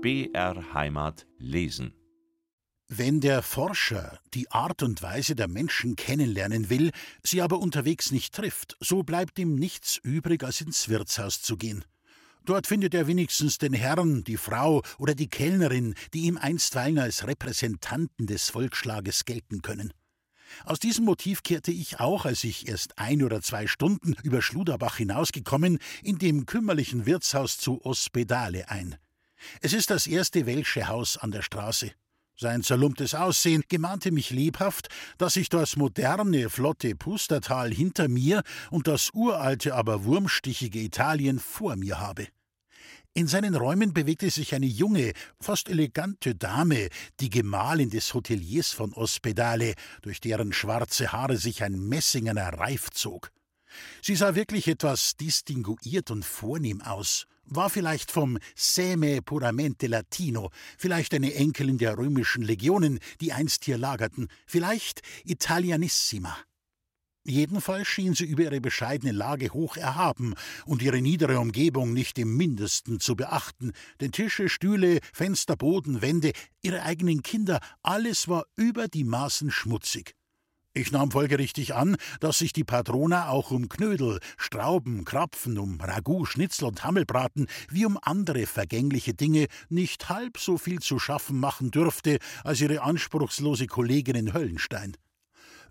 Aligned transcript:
BR 0.00 0.74
Heimat 0.74 1.26
lesen. 1.38 1.92
Wenn 2.86 3.20
der 3.20 3.42
Forscher 3.42 4.20
die 4.32 4.48
Art 4.48 4.84
und 4.84 5.02
Weise 5.02 5.34
der 5.34 5.48
Menschen 5.48 5.96
kennenlernen 5.96 6.70
will, 6.70 6.92
sie 7.24 7.42
aber 7.42 7.58
unterwegs 7.58 8.12
nicht 8.12 8.32
trifft, 8.32 8.76
so 8.78 9.02
bleibt 9.02 9.40
ihm 9.40 9.56
nichts 9.56 9.96
übrig, 9.96 10.44
als 10.44 10.60
ins 10.60 10.88
Wirtshaus 10.88 11.42
zu 11.42 11.56
gehen. 11.56 11.84
Dort 12.44 12.68
findet 12.68 12.94
er 12.94 13.08
wenigstens 13.08 13.58
den 13.58 13.72
Herrn, 13.72 14.22
die 14.22 14.36
Frau 14.36 14.82
oder 14.98 15.16
die 15.16 15.28
Kellnerin, 15.28 15.96
die 16.14 16.26
ihm 16.26 16.36
einstweilen 16.36 17.00
als 17.00 17.26
Repräsentanten 17.26 18.28
des 18.28 18.50
Volksschlages 18.50 19.24
gelten 19.24 19.62
können. 19.62 19.92
Aus 20.64 20.78
diesem 20.78 21.06
Motiv 21.06 21.42
kehrte 21.42 21.72
ich 21.72 21.98
auch, 21.98 22.24
als 22.24 22.44
ich 22.44 22.68
erst 22.68 22.98
ein 22.98 23.24
oder 23.24 23.42
zwei 23.42 23.66
Stunden 23.66 24.14
über 24.22 24.42
Schluderbach 24.42 24.96
hinausgekommen, 24.96 25.80
in 26.04 26.18
dem 26.18 26.46
kümmerlichen 26.46 27.04
Wirtshaus 27.04 27.58
zu 27.58 27.84
Ospedale 27.84 28.68
ein. 28.68 28.96
Es 29.60 29.72
ist 29.72 29.90
das 29.90 30.06
erste 30.06 30.46
welsche 30.46 30.88
Haus 30.88 31.16
an 31.16 31.30
der 31.30 31.42
Straße. 31.42 31.92
Sein 32.40 32.62
zerlumptes 32.62 33.14
Aussehen 33.14 33.64
gemahnte 33.68 34.12
mich 34.12 34.30
lebhaft, 34.30 34.88
dass 35.18 35.34
ich 35.34 35.48
das 35.48 35.74
moderne, 35.74 36.48
flotte 36.50 36.94
Pustertal 36.94 37.72
hinter 37.72 38.08
mir 38.08 38.42
und 38.70 38.86
das 38.86 39.10
uralte, 39.12 39.74
aber 39.74 40.04
wurmstichige 40.04 40.78
Italien 40.78 41.40
vor 41.40 41.74
mir 41.74 41.98
habe. 41.98 42.28
In 43.12 43.26
seinen 43.26 43.56
Räumen 43.56 43.92
bewegte 43.92 44.30
sich 44.30 44.54
eine 44.54 44.66
junge, 44.66 45.12
fast 45.40 45.68
elegante 45.68 46.36
Dame, 46.36 46.88
die 47.18 47.30
Gemahlin 47.30 47.90
des 47.90 48.14
Hoteliers 48.14 48.70
von 48.70 48.92
Ospedale, 48.92 49.74
durch 50.02 50.20
deren 50.20 50.52
schwarze 50.52 51.10
Haare 51.10 51.36
sich 51.36 51.64
ein 51.64 51.88
messingener 51.88 52.52
Reif 52.52 52.90
zog. 52.90 53.32
Sie 54.00 54.14
sah 54.14 54.36
wirklich 54.36 54.68
etwas 54.68 55.16
distinguiert 55.16 56.12
und 56.12 56.24
vornehm 56.24 56.80
aus, 56.80 57.26
war 57.50 57.70
vielleicht 57.70 58.10
vom 58.10 58.38
Seme 58.54 59.22
puramente 59.22 59.86
Latino, 59.86 60.50
vielleicht 60.76 61.14
eine 61.14 61.34
Enkelin 61.34 61.78
der 61.78 61.98
römischen 61.98 62.42
Legionen, 62.42 62.98
die 63.20 63.32
einst 63.32 63.64
hier 63.64 63.78
lagerten, 63.78 64.28
vielleicht 64.46 65.02
Italianissima. 65.24 66.36
Jedenfalls 67.24 67.86
schien 67.86 68.14
sie 68.14 68.24
über 68.24 68.44
ihre 68.44 68.60
bescheidene 68.60 69.12
Lage 69.12 69.50
hoch 69.50 69.76
erhaben 69.76 70.34
und 70.64 70.80
ihre 70.80 71.02
niedere 71.02 71.38
Umgebung 71.38 71.92
nicht 71.92 72.18
im 72.18 72.36
mindesten 72.36 73.00
zu 73.00 73.16
beachten, 73.16 73.72
denn 74.00 74.12
Tische, 74.12 74.48
Stühle, 74.48 75.00
Fenster, 75.12 75.54
Boden, 75.54 76.00
Wände, 76.00 76.32
ihre 76.62 76.82
eigenen 76.82 77.22
Kinder, 77.22 77.60
alles 77.82 78.28
war 78.28 78.46
über 78.56 78.88
die 78.88 79.04
Maßen 79.04 79.50
schmutzig. 79.50 80.17
Ich 80.74 80.92
nahm 80.92 81.10
folgerichtig 81.10 81.74
an, 81.74 81.96
dass 82.20 82.38
sich 82.38 82.52
die 82.52 82.62
Patrona 82.62 83.30
auch 83.30 83.50
um 83.50 83.68
Knödel, 83.68 84.20
Strauben, 84.36 85.04
Krapfen, 85.04 85.58
um 85.58 85.80
Ragout, 85.80 86.26
Schnitzel 86.26 86.66
und 86.66 86.84
Hammelbraten 86.84 87.48
wie 87.70 87.84
um 87.84 87.98
andere 88.00 88.46
vergängliche 88.46 89.14
Dinge 89.14 89.46
nicht 89.68 90.08
halb 90.08 90.38
so 90.38 90.58
viel 90.58 90.80
zu 90.80 90.98
schaffen 90.98 91.40
machen 91.40 91.70
dürfte 91.70 92.18
als 92.44 92.60
ihre 92.60 92.82
anspruchslose 92.82 93.66
Kollegin 93.66 94.14
in 94.14 94.34
Höllenstein. 94.34 94.96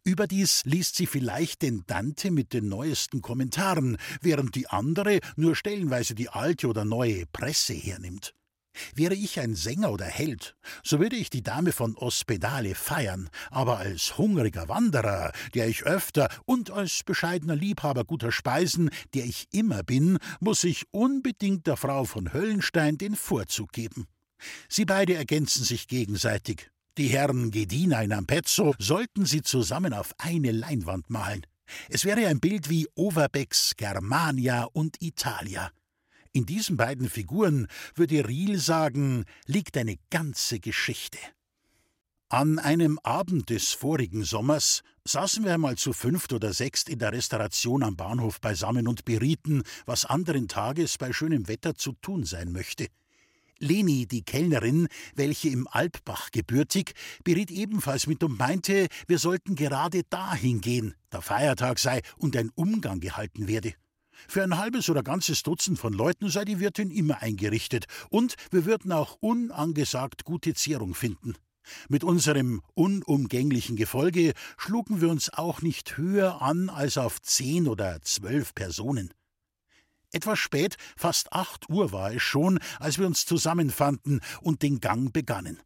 Überdies 0.04 0.64
liest 0.66 0.96
sie 0.96 1.06
vielleicht 1.06 1.62
den 1.62 1.84
Dante 1.86 2.32
mit 2.32 2.54
den 2.54 2.68
neuesten 2.68 3.22
Kommentaren, 3.22 3.98
während 4.22 4.56
die 4.56 4.68
andere 4.68 5.20
nur 5.36 5.56
stellenweise 5.56 6.16
die 6.16 6.30
alte 6.30 6.68
oder 6.68 6.86
neue 6.86 7.26
Presse 7.28 7.74
hernimmt. 7.74 8.34
Wäre 8.96 9.16
ich 9.16 9.40
ein 9.40 9.56
Sänger 9.56 9.92
oder 9.92 10.06
Held, 10.06 10.56
so 10.84 11.00
würde 11.00 11.16
ich 11.16 11.30
die 11.30 11.44
Dame 11.44 11.72
von 11.72 11.96
Ospedale 11.96 12.76
feiern, 12.76 13.30
aber 13.50 13.78
als 13.78 14.18
hungriger 14.18 14.68
Wanderer, 14.68 15.32
der 15.54 15.68
ich 15.68 15.84
öfter 15.84 16.30
und 16.46 16.72
als 16.72 17.04
bescheidener 17.04 17.56
Liebhaber 17.56 18.04
guter 18.04 18.32
Speisen, 18.32 18.90
der 19.14 19.26
ich 19.26 19.48
immer 19.52 19.84
bin, 19.84 20.18
muss 20.40 20.64
ich 20.64 20.86
unbedingt 20.92 21.68
der 21.68 21.78
Frau 21.78 22.06
von 22.06 22.34
Höllenstein 22.34 22.98
den 22.98 23.16
Vorzug 23.16 23.72
geben. 23.72 24.08
Sie 24.70 24.86
beide 24.86 25.16
ergänzen 25.16 25.64
sich 25.64 25.88
gegenseitig. 25.88 26.70
Die 26.98 27.08
Herren 27.08 27.52
Gedina 27.52 28.02
in 28.02 28.14
Ampezzo 28.14 28.74
sollten 28.80 29.26
sie 29.26 29.42
zusammen 29.42 29.94
auf 29.94 30.14
eine 30.18 30.52
Leinwand 30.52 31.10
malen. 31.10 31.46
Es 31.90 32.06
wäre 32.06 32.28
ein 32.28 32.40
Bild 32.40 32.70
wie 32.70 32.88
Overbecks 32.96 33.74
Germania 33.78 34.64
und 34.64 35.02
Italia. 35.02 35.72
In 36.34 36.46
diesen 36.46 36.78
beiden 36.78 37.10
Figuren, 37.10 37.68
würde 37.96 38.28
Riel 38.28 38.60
sagen, 38.60 39.26
liegt 39.46 39.78
eine 39.78 39.98
ganze 40.10 40.60
Geschichte. 40.60 41.18
An 42.30 42.60
einem 42.60 43.00
Abend 43.04 43.50
des 43.50 43.72
vorigen 43.72 44.26
Sommers 44.26 44.84
saßen 45.06 45.46
wir 45.46 45.54
einmal 45.54 45.78
zu 45.78 45.94
fünft 45.94 46.34
oder 46.34 46.52
sechst 46.52 46.90
in 46.90 47.00
der 47.00 47.14
Restauration 47.14 47.84
am 47.84 47.96
Bahnhof 47.96 48.42
beisammen 48.42 48.90
und 48.90 49.06
berieten, 49.06 49.64
was 49.86 50.04
anderen 50.04 50.50
Tages 50.50 50.98
bei 50.98 51.14
schönem 51.14 51.48
Wetter 51.48 51.76
zu 51.76 51.94
tun 51.94 52.26
sein 52.26 52.52
möchte. 52.52 52.88
Leni, 53.60 54.08
die 54.08 54.24
Kellnerin, 54.24 54.88
welche 55.16 55.50
im 55.50 55.68
Alpbach 55.68 56.32
gebürtig, 56.32 56.94
beriet 57.24 57.50
ebenfalls 57.50 58.08
mit 58.08 58.22
und 58.24 58.38
meinte, 58.38 58.88
wir 59.08 59.20
sollten 59.20 59.56
gerade 59.56 60.04
dahin 60.10 60.62
gehen, 60.62 60.96
da 61.10 61.22
Feiertag 61.22 61.80
sei 61.80 62.02
und 62.18 62.36
ein 62.36 62.52
Umgang 62.56 63.00
gehalten 63.00 63.48
werde. 63.48 63.74
Für 64.28 64.44
ein 64.44 64.58
halbes 64.58 64.90
oder 64.90 65.04
ganzes 65.04 65.44
Dutzend 65.44 65.80
von 65.80 65.94
Leuten 65.94 66.30
sei 66.30 66.46
die 66.46 66.60
Wirtin 66.60 66.92
immer 66.92 67.22
eingerichtet, 67.22 67.86
und 68.10 68.36
wir 68.52 68.66
würden 68.66 68.92
auch 68.92 69.18
unangesagt 69.20 70.24
gute 70.24 70.54
Zehrung 70.54 70.96
finden. 70.96 71.36
Mit 71.90 72.04
unserem 72.04 72.62
unumgänglichen 72.74 73.76
Gefolge 73.76 74.34
schlugen 74.58 75.02
wir 75.02 75.10
uns 75.10 75.32
auch 75.34 75.62
nicht 75.62 75.98
höher 75.98 76.42
an 76.42 76.70
als 76.70 76.98
auf 76.98 77.22
zehn 77.22 77.68
oder 77.68 78.02
zwölf 78.02 78.56
Personen. 78.56 79.14
Etwas 80.12 80.40
spät, 80.40 80.78
fast 80.96 81.34
acht 81.34 81.70
Uhr 81.70 81.92
war 81.92 82.14
es 82.14 82.24
schon, 82.24 82.60
als 82.80 82.98
wir 82.98 83.06
uns 83.06 83.26
zusammenfanden 83.26 84.22
und 84.42 84.62
den 84.62 84.80
Gang 84.80 85.12
begannen. 85.12 85.60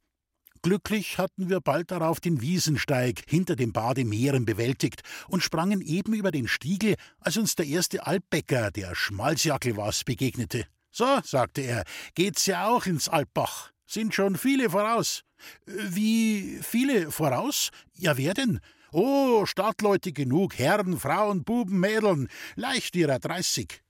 Glücklich 0.63 1.17
hatten 1.17 1.49
wir 1.49 1.59
bald 1.59 1.89
darauf 1.89 2.19
den 2.19 2.39
Wiesensteig 2.39 3.23
hinter 3.27 3.55
dem 3.55 3.73
Bade 3.73 4.05
Meeren 4.05 4.45
bewältigt 4.45 5.01
und 5.27 5.41
sprangen 5.41 5.81
eben 5.81 6.13
über 6.13 6.29
den 6.29 6.47
Stiegel, 6.47 6.95
als 7.19 7.38
uns 7.38 7.55
der 7.55 7.66
erste 7.66 8.05
Altbäcker, 8.05 8.69
der 8.69 8.94
Schmalzjackel 8.94 9.75
was, 9.75 10.03
begegnete. 10.03 10.67
So, 10.91 11.19
sagte 11.23 11.61
er, 11.61 11.83
geht's 12.13 12.45
ja 12.45 12.67
auch 12.67 12.85
ins 12.85 13.09
Alpbach. 13.09 13.72
Sind 13.88 14.13
schon 14.13 14.38
viele 14.38 14.69
voraus. 14.69 15.23
Wie 15.66 16.59
viele 16.61 17.09
voraus? 17.09 17.72
Ja, 17.97 18.17
wer 18.17 18.35
denn? 18.35 18.59
Oh, 18.91 19.47
Stadtleute 19.47 20.11
genug, 20.11 20.59
Herren, 20.59 20.99
Frauen, 20.99 21.43
Buben, 21.43 21.79
Mädeln, 21.79 22.28
leicht 22.55 22.95
ihrer 22.95 23.17
dreißig. 23.17 23.81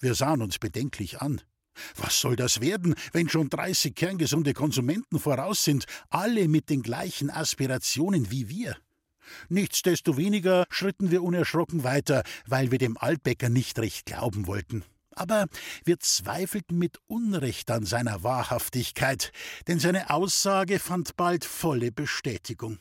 Wir 0.00 0.14
sahen 0.14 0.42
uns 0.42 0.58
bedenklich 0.58 1.20
an. 1.20 1.40
Was 1.96 2.20
soll 2.20 2.36
das 2.36 2.60
werden, 2.60 2.94
wenn 3.12 3.28
schon 3.28 3.48
dreißig 3.48 3.94
kerngesunde 3.94 4.54
Konsumenten 4.54 5.18
voraus 5.18 5.64
sind, 5.64 5.86
alle 6.08 6.48
mit 6.48 6.70
den 6.70 6.82
gleichen 6.82 7.30
Aspirationen 7.30 8.30
wie 8.30 8.48
wir? 8.48 8.76
Nichtsdestoweniger 9.48 10.66
schritten 10.70 11.10
wir 11.10 11.22
unerschrocken 11.22 11.84
weiter, 11.84 12.22
weil 12.46 12.70
wir 12.70 12.78
dem 12.78 12.96
Altbäcker 12.96 13.48
nicht 13.48 13.78
recht 13.78 14.06
glauben 14.06 14.46
wollten. 14.46 14.84
Aber 15.12 15.46
wir 15.84 15.98
zweifelten 15.98 16.78
mit 16.78 16.98
Unrecht 17.06 17.70
an 17.70 17.84
seiner 17.84 18.22
Wahrhaftigkeit, 18.22 19.32
denn 19.66 19.78
seine 19.78 20.10
Aussage 20.10 20.78
fand 20.78 21.16
bald 21.16 21.44
volle 21.44 21.92
Bestätigung. 21.92 22.78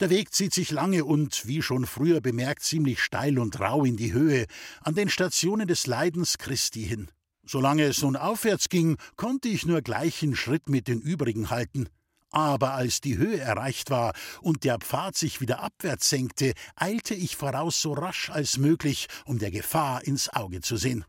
Der 0.00 0.10
Weg 0.10 0.34
zieht 0.34 0.52
sich 0.52 0.70
lange 0.70 1.04
und, 1.04 1.46
wie 1.46 1.62
schon 1.62 1.86
früher 1.86 2.20
bemerkt, 2.20 2.62
ziemlich 2.62 3.00
steil 3.00 3.38
und 3.38 3.60
rau 3.60 3.84
in 3.84 3.96
die 3.96 4.12
Höhe, 4.12 4.46
an 4.80 4.94
den 4.94 5.08
Stationen 5.08 5.66
des 5.66 5.86
Leidens 5.86 6.38
Christi 6.38 6.84
hin. 6.84 7.10
Solange 7.46 7.84
es 7.84 8.02
nun 8.02 8.16
aufwärts 8.16 8.68
ging, 8.68 8.96
konnte 9.16 9.48
ich 9.48 9.66
nur 9.66 9.82
gleichen 9.82 10.34
Schritt 10.34 10.68
mit 10.68 10.88
den 10.88 11.00
übrigen 11.00 11.50
halten. 11.50 11.88
Aber 12.30 12.72
als 12.74 13.00
die 13.00 13.16
Höhe 13.16 13.38
erreicht 13.38 13.90
war 13.90 14.12
und 14.40 14.64
der 14.64 14.78
Pfad 14.78 15.16
sich 15.16 15.40
wieder 15.40 15.60
abwärts 15.60 16.08
senkte, 16.08 16.54
eilte 16.74 17.14
ich 17.14 17.36
voraus 17.36 17.80
so 17.80 17.92
rasch 17.92 18.30
als 18.30 18.58
möglich, 18.58 19.06
um 19.24 19.38
der 19.38 19.52
Gefahr 19.52 20.04
ins 20.04 20.28
Auge 20.30 20.60
zu 20.60 20.76
sehen. 20.76 21.04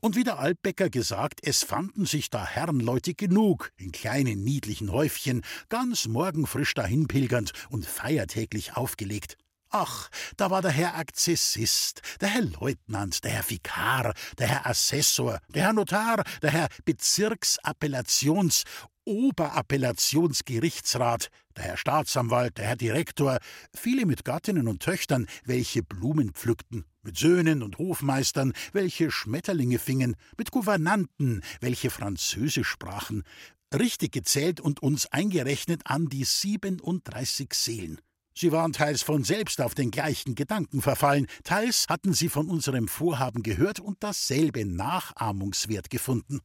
Und 0.00 0.16
wie 0.16 0.24
der 0.24 0.38
Altbäcker 0.38 0.90
gesagt, 0.90 1.40
es 1.42 1.62
fanden 1.62 2.06
sich 2.06 2.30
da 2.30 2.44
Herrenleute 2.44 3.14
genug, 3.14 3.70
in 3.76 3.92
kleinen 3.92 4.42
niedlichen 4.42 4.90
Häufchen, 4.90 5.42
ganz 5.68 6.08
morgenfrisch 6.08 6.74
dahinpilgernd 6.74 7.52
und 7.68 7.86
feiertäglich 7.86 8.76
aufgelegt. 8.76 9.36
Ach, 9.70 10.08
da 10.36 10.50
war 10.50 10.62
der 10.62 10.70
Herr 10.70 10.96
Akzessist, 10.96 12.00
der 12.20 12.30
Herr 12.30 12.42
Leutnant, 12.42 13.22
der 13.22 13.32
Herr 13.32 13.50
Vikar, 13.50 14.14
der 14.38 14.48
Herr 14.48 14.66
Assessor, 14.66 15.40
der 15.48 15.64
Herr 15.64 15.74
Notar, 15.74 16.24
der 16.42 16.52
Herr 16.52 16.68
Bezirksappellations- 16.86 18.64
Oberappellationsgerichtsrat, 19.08 21.30
der 21.56 21.64
Herr 21.64 21.76
Staatsanwalt, 21.78 22.58
der 22.58 22.66
Herr 22.66 22.76
Direktor, 22.76 23.38
viele 23.74 24.04
mit 24.04 24.26
Gattinnen 24.26 24.68
und 24.68 24.82
Töchtern, 24.82 25.26
welche 25.46 25.82
Blumen 25.82 26.34
pflückten, 26.34 26.84
mit 27.02 27.16
Söhnen 27.16 27.62
und 27.62 27.78
Hofmeistern, 27.78 28.52
welche 28.72 29.10
Schmetterlinge 29.10 29.78
fingen, 29.78 30.14
mit 30.36 30.50
Gouvernanten, 30.50 31.42
welche 31.62 31.88
Französisch 31.88 32.68
sprachen, 32.68 33.22
richtig 33.74 34.12
gezählt 34.12 34.60
und 34.60 34.82
uns 34.82 35.06
eingerechnet 35.06 35.80
an 35.84 36.10
die 36.10 36.24
37 36.24 37.54
Seelen. 37.54 38.02
Sie 38.40 38.52
waren 38.52 38.72
teils 38.72 39.02
von 39.02 39.24
selbst 39.24 39.60
auf 39.60 39.74
den 39.74 39.90
gleichen 39.90 40.36
Gedanken 40.36 40.80
verfallen, 40.80 41.26
teils 41.42 41.86
hatten 41.88 42.12
sie 42.12 42.28
von 42.28 42.48
unserem 42.48 42.86
Vorhaben 42.86 43.42
gehört 43.42 43.80
und 43.80 43.96
dasselbe 43.98 44.64
nachahmungswert 44.64 45.90
gefunden. 45.90 46.40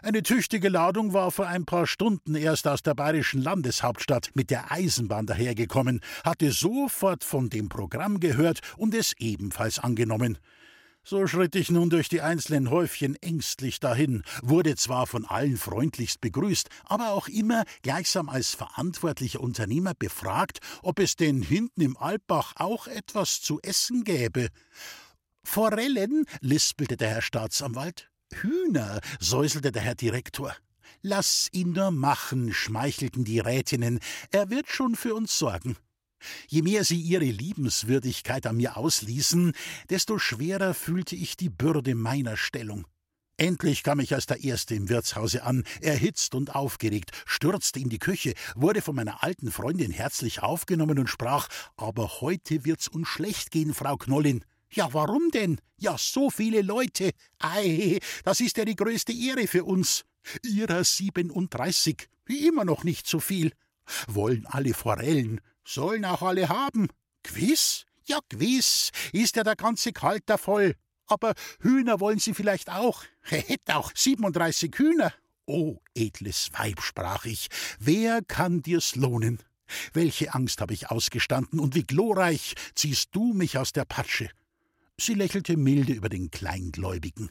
Eine 0.00 0.22
tüchtige 0.22 0.68
Ladung 0.68 1.14
war 1.14 1.32
vor 1.32 1.48
ein 1.48 1.64
paar 1.64 1.88
Stunden 1.88 2.36
erst 2.36 2.68
aus 2.68 2.84
der 2.84 2.94
bayerischen 2.94 3.42
Landeshauptstadt 3.42 4.30
mit 4.34 4.50
der 4.50 4.70
Eisenbahn 4.70 5.26
dahergekommen, 5.26 6.02
hatte 6.22 6.52
sofort 6.52 7.24
von 7.24 7.50
dem 7.50 7.68
Programm 7.68 8.20
gehört 8.20 8.60
und 8.76 8.94
es 8.94 9.12
ebenfalls 9.18 9.80
angenommen. 9.80 10.38
So 11.04 11.26
schritt 11.26 11.54
ich 11.54 11.70
nun 11.70 11.88
durch 11.88 12.08
die 12.08 12.20
einzelnen 12.20 12.70
Häufchen 12.70 13.14
ängstlich 13.22 13.80
dahin, 13.80 14.22
wurde 14.42 14.76
zwar 14.76 15.06
von 15.06 15.24
allen 15.24 15.56
freundlichst 15.56 16.20
begrüßt, 16.20 16.68
aber 16.84 17.12
auch 17.12 17.28
immer 17.28 17.64
gleichsam 17.82 18.28
als 18.28 18.54
verantwortlicher 18.54 19.40
Unternehmer 19.40 19.94
befragt, 19.98 20.58
ob 20.82 20.98
es 20.98 21.16
denn 21.16 21.40
hinten 21.40 21.80
im 21.80 21.96
Alpbach 21.96 22.52
auch 22.56 22.86
etwas 22.86 23.40
zu 23.40 23.58
essen 23.62 24.04
gäbe. 24.04 24.48
Forellen, 25.44 26.26
lispelte 26.40 26.98
der 26.98 27.08
Herr 27.08 27.22
Staatsanwalt. 27.22 28.10
Hühner, 28.30 29.00
säuselte 29.18 29.72
der 29.72 29.82
Herr 29.82 29.94
Direktor. 29.94 30.54
Lass 31.00 31.48
ihn 31.52 31.72
nur 31.72 31.90
machen, 31.90 32.52
schmeichelten 32.52 33.24
die 33.24 33.38
Rätinnen, 33.38 34.00
er 34.30 34.50
wird 34.50 34.68
schon 34.68 34.94
für 34.94 35.14
uns 35.14 35.38
sorgen. 35.38 35.76
Je 36.48 36.62
mehr 36.62 36.84
sie 36.84 37.00
ihre 37.00 37.24
Liebenswürdigkeit 37.24 38.46
an 38.46 38.56
mir 38.56 38.76
ausließen, 38.76 39.52
desto 39.90 40.18
schwerer 40.18 40.74
fühlte 40.74 41.16
ich 41.16 41.36
die 41.36 41.50
Bürde 41.50 41.94
meiner 41.94 42.36
Stellung. 42.36 42.86
Endlich 43.40 43.84
kam 43.84 44.00
ich 44.00 44.14
als 44.14 44.26
der 44.26 44.42
Erste 44.42 44.74
im 44.74 44.88
Wirtshause 44.88 45.44
an, 45.44 45.62
erhitzt 45.80 46.34
und 46.34 46.56
aufgeregt, 46.56 47.12
stürzte 47.24 47.78
in 47.78 47.88
die 47.88 48.00
Küche, 48.00 48.34
wurde 48.56 48.82
von 48.82 48.96
meiner 48.96 49.22
alten 49.22 49.52
Freundin 49.52 49.92
herzlich 49.92 50.42
aufgenommen 50.42 50.98
und 50.98 51.06
sprach: 51.06 51.48
Aber 51.76 52.20
heute 52.20 52.64
wird's 52.64 52.88
uns 52.88 53.06
schlecht 53.06 53.52
gehen, 53.52 53.74
Frau 53.74 53.96
Knollin. 53.96 54.44
Ja, 54.70 54.92
warum 54.92 55.30
denn? 55.30 55.60
Ja, 55.78 55.96
so 55.96 56.30
viele 56.30 56.62
Leute. 56.62 57.12
Ei, 57.38 58.00
das 58.24 58.40
ist 58.40 58.56
ja 58.56 58.64
die 58.64 58.76
größte 58.76 59.12
Ehre 59.12 59.46
für 59.46 59.64
uns. 59.64 60.04
Ihrer 60.44 60.82
37, 60.82 62.08
immer 62.26 62.64
noch 62.64 62.82
nicht 62.82 63.06
so 63.06 63.20
viel. 63.20 63.52
Wollen 64.08 64.46
alle 64.46 64.74
Forellen, 64.74 65.40
sollen 65.68 66.04
auch 66.04 66.22
alle 66.22 66.48
haben. 66.48 66.88
Gewiss? 67.22 67.84
Ja, 68.04 68.20
gewiss, 68.28 68.90
ist 69.12 69.36
ja 69.36 69.44
der 69.44 69.56
ganze 69.56 69.92
Kalter 69.92 70.38
voll. 70.38 70.74
Aber 71.06 71.34
Hühner 71.60 72.00
wollen 72.00 72.18
Sie 72.18 72.34
vielleicht 72.34 72.70
auch? 72.70 73.04
Hätte 73.20 73.76
auch 73.76 73.92
37 73.94 74.74
Hühner. 74.76 75.12
O 75.46 75.78
edles 75.94 76.50
Weib, 76.52 76.82
sprach 76.82 77.24
ich, 77.24 77.48
wer 77.78 78.22
kann 78.22 78.62
dir's 78.62 78.96
lohnen? 78.96 79.38
Welche 79.92 80.34
Angst 80.34 80.60
habe 80.60 80.74
ich 80.74 80.90
ausgestanden 80.90 81.60
und 81.60 81.74
wie 81.74 81.82
glorreich 81.82 82.54
ziehst 82.74 83.10
du 83.12 83.34
mich 83.34 83.58
aus 83.58 83.72
der 83.72 83.84
Patsche? 83.84 84.30
Sie 84.98 85.14
lächelte 85.14 85.56
milde 85.56 85.92
über 85.92 86.08
den 86.08 86.30
Kleingläubigen. 86.30 87.30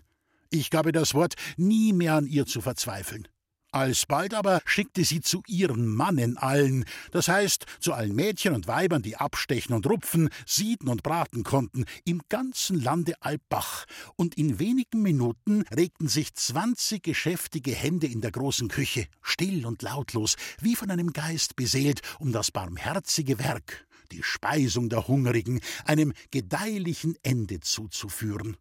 Ich 0.49 0.69
gab 0.69 0.85
ihr 0.85 0.91
das 0.91 1.13
Wort, 1.13 1.33
nie 1.57 1.93
mehr 1.93 2.13
an 2.13 2.27
ihr 2.27 2.45
zu 2.45 2.61
verzweifeln. 2.61 3.27
Alsbald 3.71 4.33
aber 4.33 4.61
schickte 4.65 5.03
sie 5.03 5.21
zu 5.21 5.43
ihren 5.47 5.87
Mannen 5.87 6.37
allen, 6.37 6.85
das 7.11 7.27
heißt 7.27 7.65
zu 7.79 7.93
allen 7.93 8.15
Mädchen 8.15 8.53
und 8.53 8.67
Weibern, 8.67 9.01
die 9.01 9.17
abstechen 9.17 9.75
und 9.75 9.87
rupfen, 9.87 10.29
sieden 10.45 10.87
und 10.87 11.03
braten 11.03 11.43
konnten, 11.43 11.85
im 12.05 12.21
ganzen 12.29 12.81
Lande 12.81 13.13
Alpbach, 13.21 13.85
und 14.15 14.35
in 14.37 14.59
wenigen 14.59 15.01
Minuten 15.01 15.63
regten 15.75 16.07
sich 16.07 16.33
zwanzig 16.33 17.03
geschäftige 17.03 17.71
Hände 17.71 18.07
in 18.07 18.21
der 18.21 18.31
großen 18.31 18.67
Küche, 18.67 19.07
still 19.21 19.65
und 19.65 19.81
lautlos, 19.81 20.35
wie 20.61 20.75
von 20.75 20.89
einem 20.89 21.13
Geist 21.13 21.55
beseelt, 21.55 22.01
um 22.19 22.31
das 22.31 22.51
barmherzige 22.51 23.39
Werk, 23.39 23.87
die 24.11 24.23
Speisung 24.23 24.89
der 24.89 25.07
Hungrigen, 25.07 25.59
einem 25.85 26.13
gedeihlichen 26.31 27.15
Ende 27.23 27.59
zuzuführen. 27.59 28.57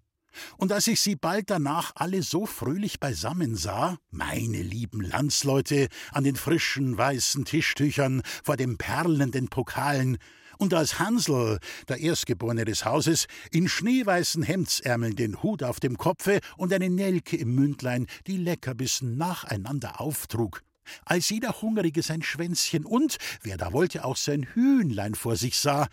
Und 0.57 0.73
als 0.73 0.87
ich 0.87 1.01
sie 1.01 1.17
bald 1.17 1.51
danach 1.51 1.93
alle 1.95 2.23
so 2.23 2.47
fröhlich 2.47 3.01
beisammen 3.01 3.57
sah, 3.57 3.99
meine 4.11 4.63
lieben 4.63 5.01
Landsleute, 5.01 5.89
an 6.13 6.25
den 6.25 6.37
frischen 6.37 6.97
weißen 6.97 7.45
Tischtüchern, 7.45 8.23
vor 8.45 8.57
den 8.57 8.79
perlenden 8.79 9.49
Pokalen, 9.49 10.19
und 10.59 10.75
als 10.75 10.99
Hansel, 10.99 11.59
der 11.89 12.01
Erstgeborene 12.01 12.65
des 12.65 12.85
Hauses, 12.85 13.27
in 13.51 13.69
schneeweißen 13.69 14.43
Hemdsärmeln 14.43 15.17
den 15.17 15.43
Hut 15.43 15.63
auf 15.63 15.81
dem 15.81 15.99
Kopfe 15.99 16.41
und 16.57 16.73
eine 16.73 16.89
Nelke 16.91 17.37
im 17.37 17.55
Mündlein 17.55 18.07
die 18.27 18.39
Leckerbissen 18.39 19.17
nacheinander 19.17 20.01
auftrug, 20.01 20.63
als 21.05 21.29
jeder 21.29 21.61
Hungrige 21.61 22.03
sein 22.03 22.23
Schwänzchen 22.23 22.85
und, 22.85 23.17
wer 23.43 23.57
da 23.57 23.73
wollte, 23.73 24.05
auch 24.05 24.17
sein 24.17 24.47
Hühnlein 24.55 25.15
vor 25.15 25.37
sich 25.37 25.59
sah, 25.59 25.89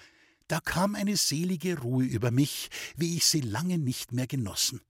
da 0.48 0.60
kam 0.60 0.96
eine 0.96 1.18
selige 1.18 1.80
Ruhe 1.80 2.06
über 2.06 2.32
mich, 2.32 2.70
wie 2.96 3.16
ich 3.18 3.26
sie 3.26 3.42
lange 3.42 3.78
nicht 3.78 4.12
mehr 4.12 4.28
genossen. 4.28 4.82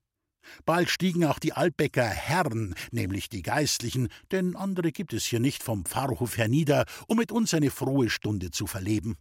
Bald 0.64 0.90
stiegen 0.90 1.24
auch 1.24 1.38
die 1.38 1.52
Altbecker 1.52 2.04
Herren, 2.04 2.74
nämlich 2.90 3.28
die 3.28 3.42
Geistlichen, 3.42 4.08
denn 4.30 4.56
andere 4.56 4.92
gibt 4.92 5.12
es 5.12 5.24
hier 5.24 5.40
nicht 5.40 5.62
vom 5.62 5.84
Pfarrhof 5.84 6.36
hernieder, 6.36 6.84
um 7.06 7.18
mit 7.18 7.32
uns 7.32 7.54
eine 7.54 7.70
frohe 7.70 8.10
Stunde 8.10 8.50
zu 8.50 8.66
verleben. 8.66 9.16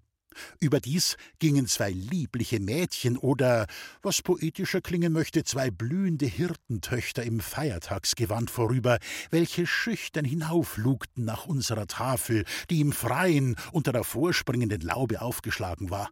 Überdies 0.59 1.15
gingen 1.37 1.67
zwei 1.67 1.91
liebliche 1.91 2.59
Mädchen 2.59 3.17
oder, 3.17 3.67
was 4.01 4.21
poetischer 4.21 4.81
klingen 4.81 5.13
möchte, 5.13 5.43
zwei 5.43 5.69
blühende 5.69 6.25
Hirtentöchter 6.25 7.23
im 7.23 7.39
Feiertagsgewand 7.39 8.49
vorüber, 8.49 8.97
welche 9.29 9.67
schüchtern 9.67 10.25
hinauflugten 10.25 11.23
nach 11.23 11.45
unserer 11.45 11.87
Tafel, 11.87 12.45
die 12.69 12.81
im 12.81 12.91
Freien 12.91 13.55
unter 13.71 13.91
der 13.91 14.03
vorspringenden 14.03 14.81
Laube 14.81 15.21
aufgeschlagen 15.21 15.91
war. 15.91 16.09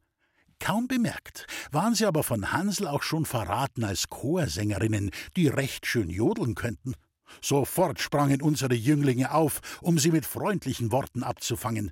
Kaum 0.62 0.88
bemerkt, 0.88 1.48
waren 1.72 1.96
sie 1.96 2.06
aber 2.06 2.22
von 2.22 2.52
Hansel 2.52 2.88
auch 2.88 3.02
schon 3.02 3.26
verraten 3.26 3.84
als 3.84 4.10
Chorsängerinnen, 4.10 5.10
die 5.36 5.48
recht 5.48 5.88
schön 5.88 6.10
jodeln 6.10 6.54
könnten. 6.54 6.94
Sofort 7.42 8.00
sprangen 8.00 8.44
unsere 8.44 8.76
Jünglinge 8.76 9.34
auf, 9.34 9.62
um 9.82 9.98
sie 9.98 10.12
mit 10.12 10.24
freundlichen 10.24 10.92
Worten 10.92 11.24
abzufangen. 11.24 11.92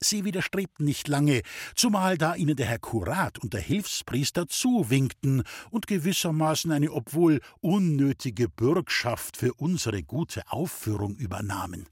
Sie 0.00 0.24
widerstrebten 0.24 0.84
nicht 0.84 1.06
lange, 1.06 1.42
zumal 1.76 2.18
da 2.18 2.34
ihnen 2.34 2.56
der 2.56 2.66
Herr 2.66 2.80
Kurat 2.80 3.38
und 3.38 3.54
der 3.54 3.60
Hilfspriester 3.60 4.48
zuwinkten 4.48 5.44
und 5.70 5.86
gewissermaßen 5.86 6.72
eine 6.72 6.90
obwohl 6.90 7.40
unnötige 7.60 8.48
Bürgschaft 8.48 9.36
für 9.36 9.54
unsere 9.54 10.02
gute 10.02 10.42
Aufführung 10.50 11.14
übernahmen. 11.14 11.86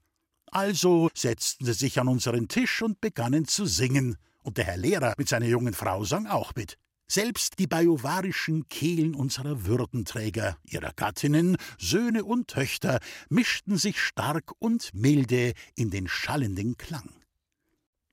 Also 0.51 1.09
setzten 1.13 1.65
sie 1.65 1.73
sich 1.73 1.97
an 1.97 2.09
unseren 2.09 2.49
Tisch 2.49 2.81
und 2.81 2.99
begannen 2.99 3.45
zu 3.45 3.65
singen, 3.65 4.17
und 4.43 4.57
der 4.57 4.65
Herr 4.65 4.77
Lehrer 4.77 5.13
mit 5.17 5.29
seiner 5.29 5.45
jungen 5.45 5.73
Frau 5.73 6.03
sang 6.03 6.27
auch 6.27 6.53
mit. 6.55 6.77
Selbst 7.11 7.57
die 7.57 7.65
bajuwarischen 7.65 8.69
Kehlen 8.69 9.15
unserer 9.15 9.65
Würdenträger, 9.65 10.57
ihrer 10.63 10.93
Gattinnen, 10.93 11.57
Söhne 11.79 12.23
und 12.23 12.47
Töchter 12.47 12.99
mischten 13.29 13.77
sich 13.77 13.99
stark 13.99 14.51
und 14.59 14.91
milde 14.93 15.53
in 15.75 15.89
den 15.89 16.07
schallenden 16.07 16.77
Klang. 16.77 17.09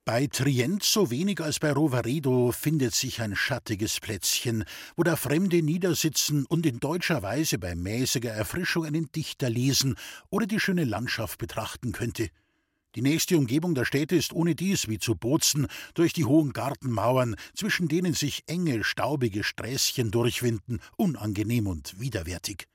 Bei 0.07 0.29
Trient 0.29 0.85
so 0.85 1.11
wenig 1.11 1.41
als 1.41 1.59
bei 1.59 1.73
Roveredo 1.73 2.53
findet 2.53 2.95
sich 2.95 3.21
ein 3.21 3.35
schattiges 3.35 3.99
Plätzchen, 3.99 4.65
wo 4.95 5.03
der 5.03 5.17
Fremde 5.17 5.63
niedersitzen 5.63 6.47
und 6.47 6.65
in 6.65 6.79
deutscher 6.79 7.23
Weise 7.23 7.59
bei 7.59 7.75
mäßiger 7.75 8.31
Erfrischung 8.31 8.87
einen 8.87 9.11
Dichter 9.11 9.51
lesen 9.51 9.97
oder 10.31 10.47
die 10.47 10.61
schöne 10.61 10.85
Landschaft 10.85 11.39
betrachten 11.39 11.91
könnte. 11.91 12.31
Die 12.97 13.03
nächste 13.03 13.37
Umgebung 13.37 13.75
der 13.75 13.85
Städte 13.85 14.17
ist 14.17 14.33
ohne 14.33 14.55
dies, 14.55 14.89
wie 14.89 14.99
zu 14.99 15.17
Bozen, 15.17 15.67
durch 15.93 16.15
die 16.15 16.25
hohen 16.25 16.55
Gartenmauern, 16.55 17.37
zwischen 17.55 17.89
denen 17.89 18.15
sich 18.15 18.43
enge, 18.47 18.85
staubige 18.85 19.45
Sträßchen 19.45 20.11
durchwinden, 20.11 20.81
unangenehm 20.97 21.67
und 21.67 22.01
widerwärtig. 22.01 22.67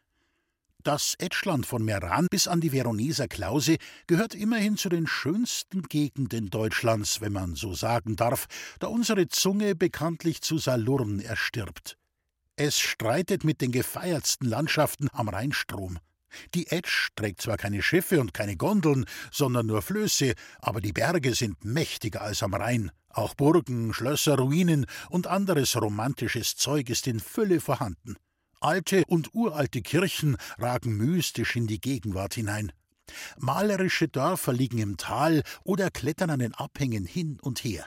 Das 0.83 1.15
Etschland 1.17 1.65
von 1.65 1.83
Meran 1.83 2.27
bis 2.29 2.47
an 2.47 2.61
die 2.61 2.69
Veroneser 2.69 3.27
Klause 3.27 3.77
gehört 4.05 4.35
immerhin 4.35 4.77
zu 4.77 4.89
den 4.89 5.07
schönsten 5.07 5.81
Gegenden 5.83 6.51
Deutschlands, 6.51 7.19
wenn 7.19 7.33
man 7.33 7.55
so 7.55 7.73
sagen 7.73 8.15
darf, 8.15 8.45
da 8.77 8.87
unsere 8.87 9.27
Zunge 9.27 9.73
bekanntlich 9.73 10.41
zu 10.41 10.59
Salurn 10.59 11.19
erstirbt. 11.19 11.97
Es 12.57 12.79
streitet 12.79 13.43
mit 13.43 13.59
den 13.59 13.71
gefeiertsten 13.71 14.47
Landschaften 14.47 15.07
am 15.13 15.29
Rheinstrom. 15.29 15.97
Die 16.53 16.67
Etsch 16.67 17.09
trägt 17.15 17.41
zwar 17.41 17.57
keine 17.57 17.81
Schiffe 17.81 18.19
und 18.19 18.33
keine 18.33 18.55
Gondeln, 18.55 19.05
sondern 19.31 19.65
nur 19.65 19.81
Flöße, 19.81 20.33
aber 20.59 20.81
die 20.81 20.93
Berge 20.93 21.33
sind 21.35 21.63
mächtiger 21.65 22.21
als 22.21 22.43
am 22.43 22.53
Rhein. 22.53 22.91
Auch 23.09 23.35
Burgen, 23.35 23.93
Schlösser, 23.93 24.37
Ruinen 24.37 24.85
und 25.09 25.27
anderes 25.27 25.75
romantisches 25.75 26.55
Zeug 26.55 26.89
ist 26.89 27.07
in 27.07 27.19
Fülle 27.19 27.59
vorhanden. 27.59 28.15
Alte 28.59 29.03
und 29.07 29.33
uralte 29.33 29.81
Kirchen 29.81 30.37
ragen 30.57 30.95
mystisch 30.95 31.55
in 31.55 31.67
die 31.67 31.81
Gegenwart 31.81 32.35
hinein. 32.35 32.71
Malerische 33.37 34.07
Dörfer 34.07 34.53
liegen 34.53 34.77
im 34.77 34.97
Tal 34.97 35.43
oder 35.63 35.89
klettern 35.89 36.29
an 36.29 36.39
den 36.39 36.53
Abhängen 36.53 37.05
hin 37.05 37.39
und 37.41 37.63
her. 37.63 37.85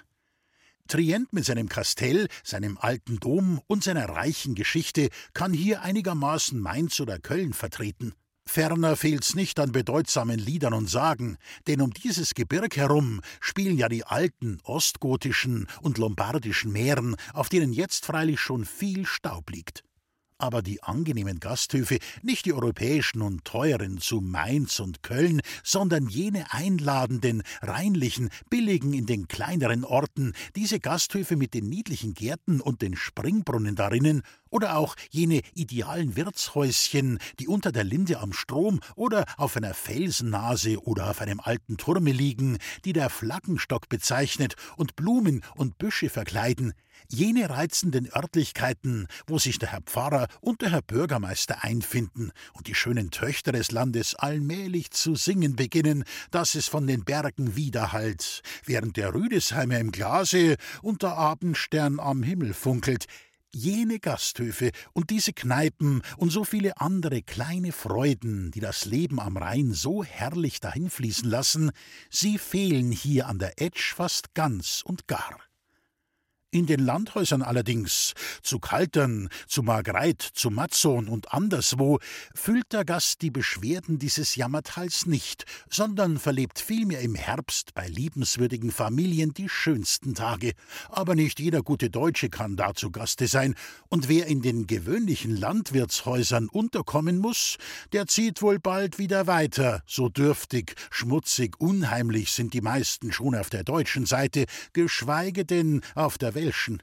Trient 0.86 1.32
mit 1.32 1.46
seinem 1.46 1.68
Kastell, 1.68 2.28
seinem 2.42 2.76
alten 2.76 3.18
Dom 3.18 3.60
und 3.66 3.82
seiner 3.82 4.06
reichen 4.08 4.54
Geschichte 4.54 5.08
kann 5.32 5.54
hier 5.54 5.80
einigermaßen 5.80 6.60
Mainz 6.60 7.00
oder 7.00 7.18
Köln 7.18 7.54
vertreten. 7.54 8.12
Ferner 8.46 8.96
fehlt's 8.96 9.34
nicht 9.34 9.58
an 9.58 9.72
bedeutsamen 9.72 10.38
Liedern 10.38 10.74
und 10.74 10.88
Sagen, 10.88 11.38
denn 11.66 11.80
um 11.80 11.92
dieses 11.92 12.34
Gebirg 12.34 12.76
herum 12.76 13.20
spielen 13.40 13.78
ja 13.78 13.88
die 13.88 14.04
alten 14.04 14.60
ostgotischen 14.64 15.66
und 15.80 15.98
lombardischen 15.98 16.70
Meeren, 16.70 17.16
auf 17.32 17.48
denen 17.48 17.72
jetzt 17.72 18.06
freilich 18.06 18.40
schon 18.40 18.64
viel 18.64 19.06
Staub 19.06 19.50
liegt. 19.50 19.82
aber 20.38 20.62
die 20.62 20.82
angenehmen 20.82 21.40
Gasthöfe, 21.40 21.98
nicht 22.22 22.44
die 22.44 22.52
europäischen 22.52 23.22
und 23.22 23.44
teuren 23.44 23.98
zu 23.98 24.20
Mainz 24.20 24.80
und 24.80 25.02
Köln, 25.02 25.40
sondern 25.62 26.08
jene 26.08 26.52
einladenden, 26.52 27.42
reinlichen, 27.62 28.30
billigen 28.50 28.92
in 28.92 29.06
den 29.06 29.28
kleineren 29.28 29.84
Orten, 29.84 30.32
diese 30.56 30.80
Gasthöfe 30.80 31.36
mit 31.36 31.54
den 31.54 31.68
niedlichen 31.68 32.14
Gärten 32.14 32.60
und 32.60 32.82
den 32.82 32.96
Springbrunnen 32.96 33.76
darinnen, 33.76 34.22
oder 34.54 34.76
auch 34.76 34.94
jene 35.10 35.40
idealen 35.54 36.14
Wirtshäuschen, 36.14 37.18
die 37.40 37.48
unter 37.48 37.72
der 37.72 37.82
Linde 37.82 38.20
am 38.20 38.32
Strom 38.32 38.78
oder 38.94 39.24
auf 39.36 39.56
einer 39.56 39.74
Felsennase 39.74 40.80
oder 40.84 41.10
auf 41.10 41.20
einem 41.20 41.40
alten 41.40 41.76
Turme 41.76 42.12
liegen, 42.12 42.58
die 42.84 42.92
der 42.92 43.10
Flaggenstock 43.10 43.88
bezeichnet 43.88 44.54
und 44.76 44.94
Blumen 44.94 45.42
und 45.56 45.76
Büsche 45.78 46.08
verkleiden, 46.08 46.72
jene 47.08 47.50
reizenden 47.50 48.08
Örtlichkeiten, 48.14 49.08
wo 49.26 49.38
sich 49.40 49.58
der 49.58 49.72
Herr 49.72 49.82
Pfarrer 49.82 50.28
und 50.40 50.62
der 50.62 50.70
Herr 50.70 50.82
Bürgermeister 50.82 51.64
einfinden 51.64 52.30
und 52.52 52.68
die 52.68 52.76
schönen 52.76 53.10
Töchter 53.10 53.50
des 53.50 53.72
Landes 53.72 54.14
allmählich 54.14 54.92
zu 54.92 55.16
singen 55.16 55.56
beginnen, 55.56 56.04
dass 56.30 56.54
es 56.54 56.68
von 56.68 56.86
den 56.86 57.04
Bergen 57.04 57.56
widerhallt, 57.56 58.42
während 58.64 58.96
der 58.96 59.14
Rüdesheimer 59.14 59.80
im 59.80 59.90
Glase 59.90 60.54
und 60.80 61.02
der 61.02 61.18
Abendstern 61.18 61.98
am 61.98 62.22
Himmel 62.22 62.54
funkelt, 62.54 63.06
jene 63.54 63.98
Gasthöfe 63.98 64.70
und 64.92 65.10
diese 65.10 65.32
Kneipen 65.32 66.02
und 66.16 66.30
so 66.30 66.44
viele 66.44 66.80
andere 66.80 67.22
kleine 67.22 67.72
Freuden, 67.72 68.50
die 68.50 68.60
das 68.60 68.84
Leben 68.84 69.20
am 69.20 69.36
Rhein 69.36 69.72
so 69.72 70.04
herrlich 70.04 70.60
dahinfließen 70.60 71.28
lassen, 71.28 71.70
sie 72.10 72.38
fehlen 72.38 72.92
hier 72.92 73.28
an 73.28 73.38
der 73.38 73.60
Etsch 73.60 73.94
fast 73.94 74.34
ganz 74.34 74.82
und 74.84 75.06
gar. 75.06 75.38
In 76.54 76.66
den 76.66 76.78
Landhäusern 76.78 77.42
allerdings, 77.42 78.14
zu 78.44 78.60
Kaltern, 78.60 79.28
zu 79.48 79.64
Margreit, 79.64 80.22
zu 80.22 80.50
Matzon 80.50 81.08
und 81.08 81.32
anderswo, 81.34 81.98
füllt 82.32 82.72
der 82.72 82.84
Gast 82.84 83.22
die 83.22 83.32
Beschwerden 83.32 83.98
dieses 83.98 84.36
Jammertals 84.36 85.04
nicht, 85.06 85.46
sondern 85.68 86.16
verlebt 86.16 86.60
vielmehr 86.60 87.00
im 87.00 87.16
Herbst 87.16 87.74
bei 87.74 87.88
liebenswürdigen 87.88 88.70
Familien 88.70 89.34
die 89.34 89.48
schönsten 89.48 90.14
Tage. 90.14 90.52
Aber 90.90 91.16
nicht 91.16 91.40
jeder 91.40 91.60
gute 91.60 91.90
Deutsche 91.90 92.28
kann 92.28 92.54
da 92.54 92.72
zu 92.72 92.92
Gaste 92.92 93.26
sein, 93.26 93.56
und 93.88 94.08
wer 94.08 94.28
in 94.28 94.40
den 94.40 94.68
gewöhnlichen 94.68 95.36
Landwirtshäusern 95.36 96.48
unterkommen 96.48 97.18
muss, 97.18 97.56
der 97.92 98.06
zieht 98.06 98.42
wohl 98.42 98.60
bald 98.60 99.00
wieder 99.00 99.26
weiter, 99.26 99.82
so 99.88 100.08
dürftig, 100.08 100.76
schmutzig, 100.92 101.56
unheimlich 101.58 102.30
sind 102.30 102.54
die 102.54 102.60
meisten 102.60 103.10
schon 103.10 103.34
auf 103.34 103.50
der 103.50 103.64
deutschen 103.64 104.06
Seite, 104.06 104.44
geschweige 104.72 105.44
denn 105.44 105.80
auf 105.96 106.16
der 106.16 106.36
Welt 106.36 106.43
Welschen. 106.44 106.82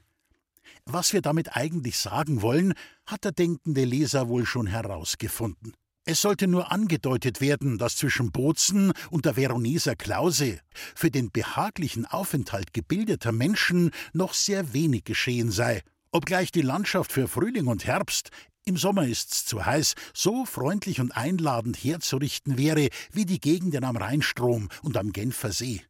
Was 0.84 1.12
wir 1.12 1.22
damit 1.22 1.56
eigentlich 1.56 1.98
sagen 1.98 2.42
wollen, 2.42 2.74
hat 3.06 3.24
der 3.24 3.32
denkende 3.32 3.84
Leser 3.84 4.28
wohl 4.28 4.44
schon 4.44 4.66
herausgefunden. 4.66 5.74
Es 6.04 6.20
sollte 6.20 6.48
nur 6.48 6.72
angedeutet 6.72 7.40
werden, 7.40 7.78
dass 7.78 7.96
zwischen 7.96 8.32
Bozen 8.32 8.92
und 9.10 9.24
der 9.24 9.34
Veroneser 9.34 9.94
Klause 9.94 10.58
für 10.96 11.12
den 11.12 11.30
behaglichen 11.30 12.06
Aufenthalt 12.06 12.72
gebildeter 12.72 13.30
Menschen 13.30 13.92
noch 14.12 14.34
sehr 14.34 14.72
wenig 14.72 15.04
geschehen 15.04 15.52
sei, 15.52 15.82
obgleich 16.10 16.50
die 16.50 16.62
Landschaft 16.62 17.12
für 17.12 17.28
Frühling 17.28 17.68
und 17.68 17.86
Herbst 17.86 18.30
im 18.64 18.76
Sommer 18.76 19.06
ist's 19.06 19.44
zu 19.44 19.64
heiß, 19.64 19.94
so 20.14 20.44
freundlich 20.44 21.00
und 21.00 21.16
einladend 21.16 21.76
herzurichten 21.76 22.58
wäre 22.58 22.88
wie 23.12 23.24
die 23.24 23.40
Gegenden 23.40 23.84
am 23.84 23.96
Rheinstrom 23.96 24.68
und 24.82 24.96
am 24.96 25.12
Genfer 25.12 25.52
See. 25.52 25.82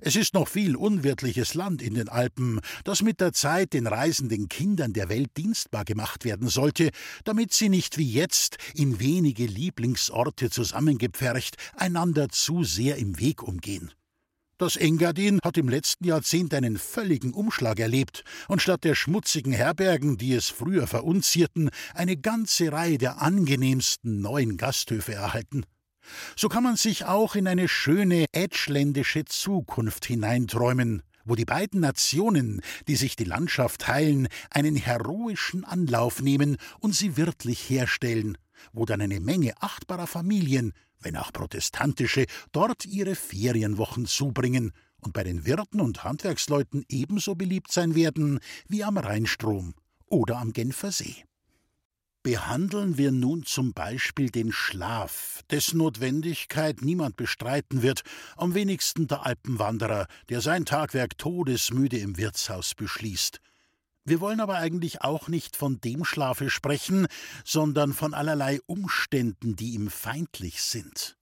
Es 0.00 0.14
ist 0.14 0.34
noch 0.34 0.48
viel 0.48 0.76
unwirtliches 0.76 1.54
Land 1.54 1.80
in 1.80 1.94
den 1.94 2.08
Alpen, 2.08 2.60
das 2.84 3.02
mit 3.02 3.20
der 3.20 3.32
Zeit 3.32 3.72
den 3.72 3.86
reisenden 3.86 4.48
Kindern 4.48 4.92
der 4.92 5.08
Welt 5.08 5.30
dienstbar 5.36 5.84
gemacht 5.84 6.24
werden 6.24 6.48
sollte, 6.48 6.90
damit 7.24 7.54
sie 7.54 7.68
nicht 7.70 7.96
wie 7.96 8.10
jetzt 8.10 8.58
in 8.74 9.00
wenige 9.00 9.46
Lieblingsorte 9.46 10.50
zusammengepfercht 10.50 11.56
einander 11.74 12.28
zu 12.28 12.62
sehr 12.62 12.96
im 12.96 13.18
Weg 13.18 13.42
umgehen. 13.42 13.90
Das 14.58 14.76
Engadin 14.76 15.38
hat 15.44 15.58
im 15.58 15.68
letzten 15.68 16.06
Jahrzehnt 16.06 16.54
einen 16.54 16.78
völligen 16.78 17.34
Umschlag 17.34 17.78
erlebt 17.78 18.24
und 18.48 18.62
statt 18.62 18.84
der 18.84 18.94
schmutzigen 18.94 19.52
Herbergen, 19.52 20.16
die 20.16 20.32
es 20.32 20.48
früher 20.48 20.86
verunzierten, 20.86 21.68
eine 21.94 22.16
ganze 22.16 22.72
Reihe 22.72 22.96
der 22.96 23.20
angenehmsten 23.20 24.22
neuen 24.22 24.56
Gasthöfe 24.56 25.12
erhalten. 25.12 25.64
So 26.36 26.48
kann 26.48 26.62
man 26.62 26.76
sich 26.76 27.04
auch 27.04 27.34
in 27.34 27.48
eine 27.48 27.68
schöne 27.68 28.26
edschländische 28.32 29.24
Zukunft 29.24 30.06
hineinträumen, 30.06 31.02
wo 31.24 31.34
die 31.34 31.44
beiden 31.44 31.80
Nationen, 31.80 32.62
die 32.86 32.96
sich 32.96 33.16
die 33.16 33.24
Landschaft 33.24 33.82
teilen, 33.82 34.28
einen 34.50 34.76
heroischen 34.76 35.64
Anlauf 35.64 36.22
nehmen 36.22 36.56
und 36.80 36.94
sie 36.94 37.16
wirtlich 37.16 37.68
herstellen, 37.68 38.38
wo 38.72 38.84
dann 38.84 39.00
eine 39.00 39.20
Menge 39.20 39.54
achtbarer 39.60 40.06
Familien, 40.06 40.72
wenn 41.00 41.16
auch 41.16 41.32
protestantische, 41.32 42.26
dort 42.52 42.86
ihre 42.86 43.14
Ferienwochen 43.14 44.06
zubringen 44.06 44.72
und 45.00 45.12
bei 45.12 45.24
den 45.24 45.46
Wirten 45.46 45.80
und 45.80 46.04
Handwerksleuten 46.04 46.84
ebenso 46.88 47.34
beliebt 47.34 47.70
sein 47.72 47.94
werden 47.94 48.40
wie 48.68 48.82
am 48.82 48.98
Rheinstrom 48.98 49.74
oder 50.06 50.38
am 50.38 50.52
Genfer 50.52 50.92
See. 50.92 51.24
Behandeln 52.26 52.98
wir 52.98 53.12
nun 53.12 53.44
zum 53.44 53.72
Beispiel 53.72 54.30
den 54.30 54.50
Schlaf, 54.50 55.42
dessen 55.48 55.78
Notwendigkeit 55.78 56.82
niemand 56.82 57.16
bestreiten 57.16 57.82
wird, 57.82 58.02
am 58.36 58.52
wenigsten 58.54 59.06
der 59.06 59.24
Alpenwanderer, 59.24 60.08
der 60.28 60.40
sein 60.40 60.64
Tagwerk 60.64 61.18
todesmüde 61.18 61.98
im 61.98 62.16
Wirtshaus 62.16 62.74
beschließt. 62.74 63.40
Wir 64.04 64.20
wollen 64.20 64.40
aber 64.40 64.56
eigentlich 64.56 65.02
auch 65.02 65.28
nicht 65.28 65.54
von 65.54 65.80
dem 65.80 66.04
Schlafe 66.04 66.50
sprechen, 66.50 67.06
sondern 67.44 67.92
von 67.92 68.12
allerlei 68.12 68.58
Umständen, 68.66 69.54
die 69.54 69.74
ihm 69.74 69.88
feindlich 69.88 70.62
sind. 70.62 71.16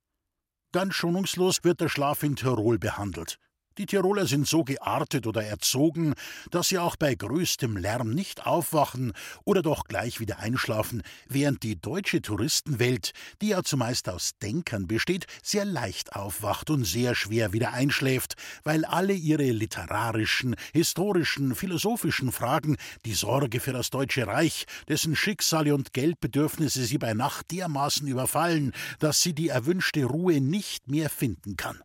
Ganz 0.71 0.95
schonungslos 0.95 1.63
wird 1.63 1.81
der 1.81 1.89
Schlaf 1.89 2.23
in 2.23 2.35
Tirol 2.35 2.79
behandelt. 2.79 3.37
Die 3.77 3.85
Tiroler 3.85 4.25
sind 4.25 4.47
so 4.47 4.63
geartet 4.63 5.27
oder 5.27 5.43
erzogen, 5.43 6.13
dass 6.49 6.69
sie 6.69 6.79
auch 6.79 6.95
bei 6.95 7.13
größtem 7.13 7.75
Lärm 7.75 8.11
nicht 8.11 8.45
aufwachen 8.45 9.11
oder 9.43 9.61
doch 9.61 9.83
gleich 9.83 10.21
wieder 10.21 10.39
einschlafen, 10.39 11.03
während 11.27 11.61
die 11.63 11.75
deutsche 11.79 12.21
Touristenwelt, 12.21 13.11
die 13.41 13.49
ja 13.49 13.63
zumeist 13.63 14.07
aus 14.07 14.31
Denkern 14.41 14.87
besteht, 14.87 15.25
sehr 15.43 15.65
leicht 15.65 16.15
aufwacht 16.15 16.69
und 16.69 16.85
sehr 16.85 17.15
schwer 17.15 17.51
wieder 17.51 17.73
einschläft, 17.73 18.35
weil 18.63 18.85
alle 18.85 19.13
ihre 19.13 19.51
literarischen, 19.51 20.55
historischen, 20.71 21.53
philosophischen 21.53 22.31
Fragen, 22.31 22.77
die 23.03 23.13
Sorge 23.13 23.59
für 23.59 23.73
das 23.73 23.89
Deutsche 23.89 24.25
Reich, 24.25 24.67
dessen 24.87 25.17
Schicksale 25.17 25.75
und 25.75 25.91
Geldbedürfnisse 25.91 26.85
sie 26.85 26.97
bei 26.97 27.13
Nacht 27.13 27.51
dermaßen 27.51 28.07
überfallen, 28.07 28.71
dass 28.99 29.21
sie 29.21 29.33
die 29.33 29.49
erwünschte 29.49 30.05
Ruhe 30.05 30.39
nicht 30.39 30.87
mehr 30.87 31.09
finden 31.09 31.57
kann. 31.57 31.81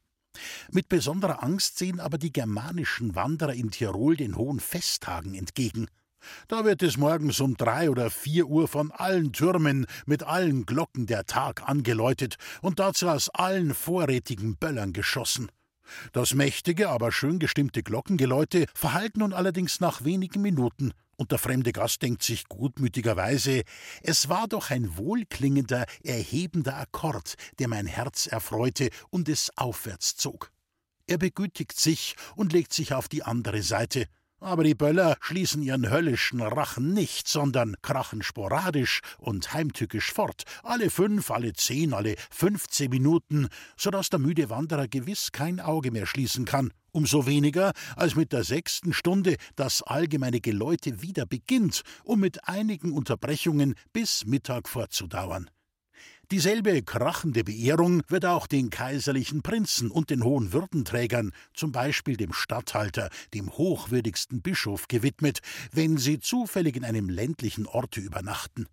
Mit 0.71 0.89
besonderer 0.89 1.43
Angst 1.43 1.79
sehen 1.79 2.01
aber 2.01 2.19
die 2.19 2.33
germanischen 2.33 3.15
Wanderer 3.15 3.55
in 3.55 3.71
Tirol 3.71 4.17
den 4.17 4.37
hohen 4.37 4.61
Festtagen 4.61 5.35
entgegen. 5.35 5.87
Da 6.49 6.65
wird 6.65 6.83
es 6.83 6.97
morgens 6.97 7.41
um 7.41 7.57
drei 7.57 7.91
oder 7.91 8.11
vier 8.11 8.47
Uhr 8.47 8.69
von 8.69 8.91
allen 8.91 9.33
Türmen 9.33 9.87
mit 10.07 10.23
allen 10.23 10.67
Glocken 10.67 11.07
der 11.07 11.25
Tag 11.25 11.69
angeläutet 11.69 12.37
und 12.61 12.79
dazu 12.79 13.09
aus 13.09 13.31
allen 13.31 13.75
vorrätigen 13.75 14.57
Böllern 14.57 14.93
geschossen. 14.93 15.51
Das 16.13 16.35
mächtige, 16.35 16.89
aber 16.89 17.11
schön 17.11 17.39
gestimmte 17.39 17.83
Glockengeläute 17.83 18.67
verhallt 18.75 19.17
nun 19.17 19.33
allerdings 19.33 19.81
nach 19.81 20.05
wenigen 20.05 20.41
Minuten, 20.43 20.93
und 21.21 21.33
der 21.33 21.39
fremde 21.39 21.73
Gast 21.73 22.01
denkt 22.01 22.23
sich 22.23 22.49
gutmütigerweise, 22.49 23.65
es 24.03 24.31
war 24.31 24.49
doch 24.49 24.71
ein 24.71 24.97
wohlklingender, 24.97 25.85
erhebender 26.03 26.79
Akkord, 26.79 27.35
der 27.59 27.69
mein 27.69 27.85
Herz 27.85 28.27
erfreute 28.27 28.89
und 29.11 29.29
es 29.29 29.51
aufwärts 29.59 30.17
zog. 30.17 30.51
Er 31.07 31.19
begütigt 31.19 31.79
sich 31.79 32.17
und 32.37 32.55
legt 32.55 32.73
sich 32.73 32.95
auf 32.95 33.07
die 33.07 33.23
andere 33.23 33.61
Seite, 33.61 34.07
aber 34.41 34.65
die 34.65 34.75
Böller 34.75 35.19
schließen 35.21 35.61
ihren 35.61 35.91
höllischen 35.91 36.41
Rachen 36.41 36.95
nicht, 36.95 37.29
sondern 37.29 37.77
krachen 37.83 38.23
sporadisch 38.23 39.01
und 39.19 39.53
heimtückisch 39.53 40.15
fort, 40.15 40.45
alle 40.63 40.89
fünf, 40.89 41.31
alle 41.31 41.53
zehn, 41.53 41.93
alle 41.93 42.15
fünfzehn 42.31 42.89
Minuten, 42.89 43.49
so 43.77 43.91
dass 43.91 44.09
der 44.09 44.21
müde 44.21 44.49
Wanderer 44.49 44.89
gewiss 44.89 45.33
kein 45.33 45.61
Auge 45.61 45.91
mehr 45.91 46.07
schließen 46.07 46.47
kann 46.47 46.73
umso 46.93 47.27
weniger, 47.27 47.73
als 47.97 48.17
mit 48.17 48.33
der 48.33 48.45
sechsten 48.45 48.93
Stunde 48.93 49.37
das 49.57 49.83
allgemeine 49.83 50.41
Geläute 50.41 51.03
wieder 51.03 51.27
beginnt, 51.27 51.83
um 52.05 52.21
mit 52.21 52.49
einigen 52.49 52.93
Unterbrechungen 52.93 53.75
bis 53.93 54.27
Mittag 54.27 54.69
fortzudauern. 54.69 55.51
Dieselbe 56.31 56.83
krachende 56.83 57.43
Beehrung 57.43 58.03
wird 58.07 58.25
auch 58.25 58.47
den 58.47 58.71
kaiserlichen 58.71 59.43
Prinzen 59.43 59.91
und 59.91 60.11
den 60.11 60.23
hohen 60.23 60.53
Würdenträgern, 60.53 61.33
zum 61.55 61.73
Beispiel 61.73 62.17
dem 62.17 62.33
Statthalter, 62.33 63.11
dem 63.35 63.51
hochwürdigsten 63.51 64.41
Bischof, 64.41 64.87
gewidmet, 64.87 65.41
wenn 65.73 65.99
sie 65.99 66.21
zufällig 66.21 66.77
in 66.77 66.85
einem 66.85 67.09
ländlichen 67.09 67.67
Orte 67.67 68.01
übernachten. 68.01 68.69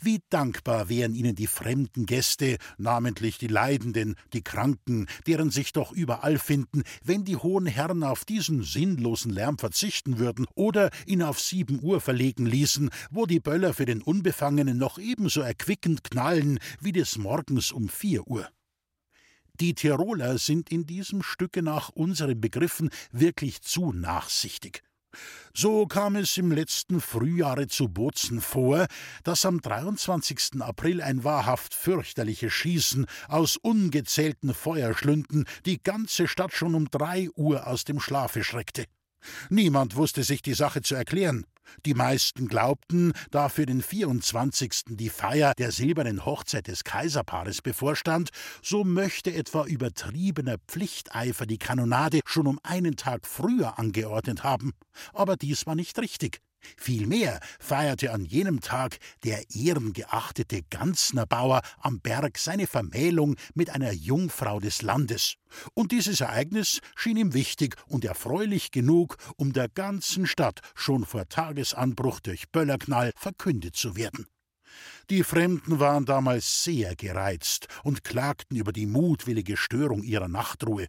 Wie 0.00 0.20
dankbar 0.30 0.88
wären 0.88 1.14
ihnen 1.14 1.34
die 1.34 1.46
fremden 1.46 2.06
Gäste, 2.06 2.58
namentlich 2.78 3.38
die 3.38 3.46
Leidenden, 3.46 4.16
die 4.32 4.42
Kranken, 4.42 5.06
deren 5.26 5.50
sich 5.50 5.72
doch 5.72 5.92
überall 5.92 6.38
finden, 6.38 6.82
wenn 7.04 7.24
die 7.24 7.36
hohen 7.36 7.66
Herren 7.66 8.02
auf 8.02 8.24
diesen 8.24 8.62
sinnlosen 8.62 9.32
Lärm 9.32 9.58
verzichten 9.58 10.18
würden 10.18 10.46
oder 10.54 10.90
ihn 11.06 11.22
auf 11.22 11.40
sieben 11.40 11.82
Uhr 11.82 12.00
verlegen 12.00 12.46
ließen, 12.46 12.90
wo 13.10 13.26
die 13.26 13.40
Böller 13.40 13.74
für 13.74 13.86
den 13.86 14.02
Unbefangenen 14.02 14.78
noch 14.78 14.98
ebenso 14.98 15.40
erquickend 15.40 16.04
knallen 16.04 16.58
wie 16.80 16.92
des 16.92 17.18
Morgens 17.18 17.72
um 17.72 17.88
vier 17.88 18.26
Uhr. 18.26 18.48
Die 19.60 19.74
Tiroler 19.74 20.36
sind 20.36 20.70
in 20.70 20.86
diesem 20.86 21.22
Stücke 21.22 21.62
nach 21.62 21.88
unseren 21.88 22.40
Begriffen 22.40 22.90
wirklich 23.10 23.62
zu 23.62 23.92
nachsichtig. 23.92 24.82
So 25.54 25.86
kam 25.86 26.16
es 26.16 26.36
im 26.36 26.52
letzten 26.52 27.00
Frühjahre 27.00 27.66
zu 27.66 27.88
Bozen 27.88 28.40
vor, 28.40 28.86
dass 29.24 29.46
am 29.46 29.60
23. 29.60 30.60
April 30.60 31.00
ein 31.00 31.24
wahrhaft 31.24 31.74
fürchterliches 31.74 32.52
Schießen 32.52 33.06
aus 33.28 33.56
ungezählten 33.56 34.54
Feuerschlünden 34.54 35.46
die 35.64 35.82
ganze 35.82 36.28
Stadt 36.28 36.52
schon 36.52 36.74
um 36.74 36.90
drei 36.90 37.28
Uhr 37.36 37.66
aus 37.66 37.84
dem 37.84 38.00
Schlafe 38.00 38.44
schreckte. 38.44 38.84
Niemand 39.48 39.96
wusste 39.96 40.22
sich 40.22 40.42
die 40.42 40.54
Sache 40.54 40.82
zu 40.82 40.94
erklären. 40.94 41.46
Die 41.84 41.94
meisten 41.94 42.48
glaubten, 42.48 43.12
da 43.30 43.48
für 43.48 43.66
den 43.66 43.82
24. 43.82 44.82
die 44.88 45.08
Feier 45.08 45.54
der 45.54 45.72
silbernen 45.72 46.24
Hochzeit 46.24 46.68
des 46.68 46.84
Kaiserpaares 46.84 47.62
bevorstand, 47.62 48.30
so 48.62 48.84
möchte 48.84 49.32
etwa 49.32 49.64
übertriebener 49.66 50.56
Pflichteifer 50.68 51.46
die 51.46 51.58
Kanonade 51.58 52.20
schon 52.24 52.46
um 52.46 52.60
einen 52.62 52.96
Tag 52.96 53.26
früher 53.26 53.78
angeordnet 53.78 54.44
haben. 54.44 54.72
Aber 55.12 55.36
dies 55.36 55.66
war 55.66 55.74
nicht 55.74 55.98
richtig. 55.98 56.40
Vielmehr 56.76 57.40
feierte 57.58 58.12
an 58.12 58.24
jenem 58.24 58.60
Tag 58.60 58.98
der 59.24 59.44
ehrengeachtete 59.50 60.62
Ganznerbauer 60.70 61.62
am 61.78 62.00
Berg 62.00 62.38
seine 62.38 62.66
Vermählung 62.66 63.36
mit 63.54 63.70
einer 63.70 63.92
Jungfrau 63.92 64.60
des 64.60 64.82
Landes. 64.82 65.34
Und 65.74 65.92
dieses 65.92 66.20
Ereignis 66.20 66.80
schien 66.94 67.16
ihm 67.16 67.34
wichtig 67.34 67.76
und 67.86 68.04
erfreulich 68.04 68.70
genug, 68.70 69.16
um 69.36 69.52
der 69.52 69.68
ganzen 69.68 70.26
Stadt 70.26 70.60
schon 70.74 71.04
vor 71.04 71.28
Tagesanbruch 71.28 72.20
durch 72.20 72.50
Böllerknall 72.50 73.12
verkündet 73.16 73.76
zu 73.76 73.96
werden. 73.96 74.26
Die 75.08 75.22
Fremden 75.22 75.78
waren 75.78 76.04
damals 76.04 76.64
sehr 76.64 76.96
gereizt 76.96 77.68
und 77.84 78.04
klagten 78.04 78.56
über 78.56 78.72
die 78.72 78.86
mutwillige 78.86 79.56
Störung 79.56 80.02
ihrer 80.02 80.28
Nachtruhe. 80.28 80.88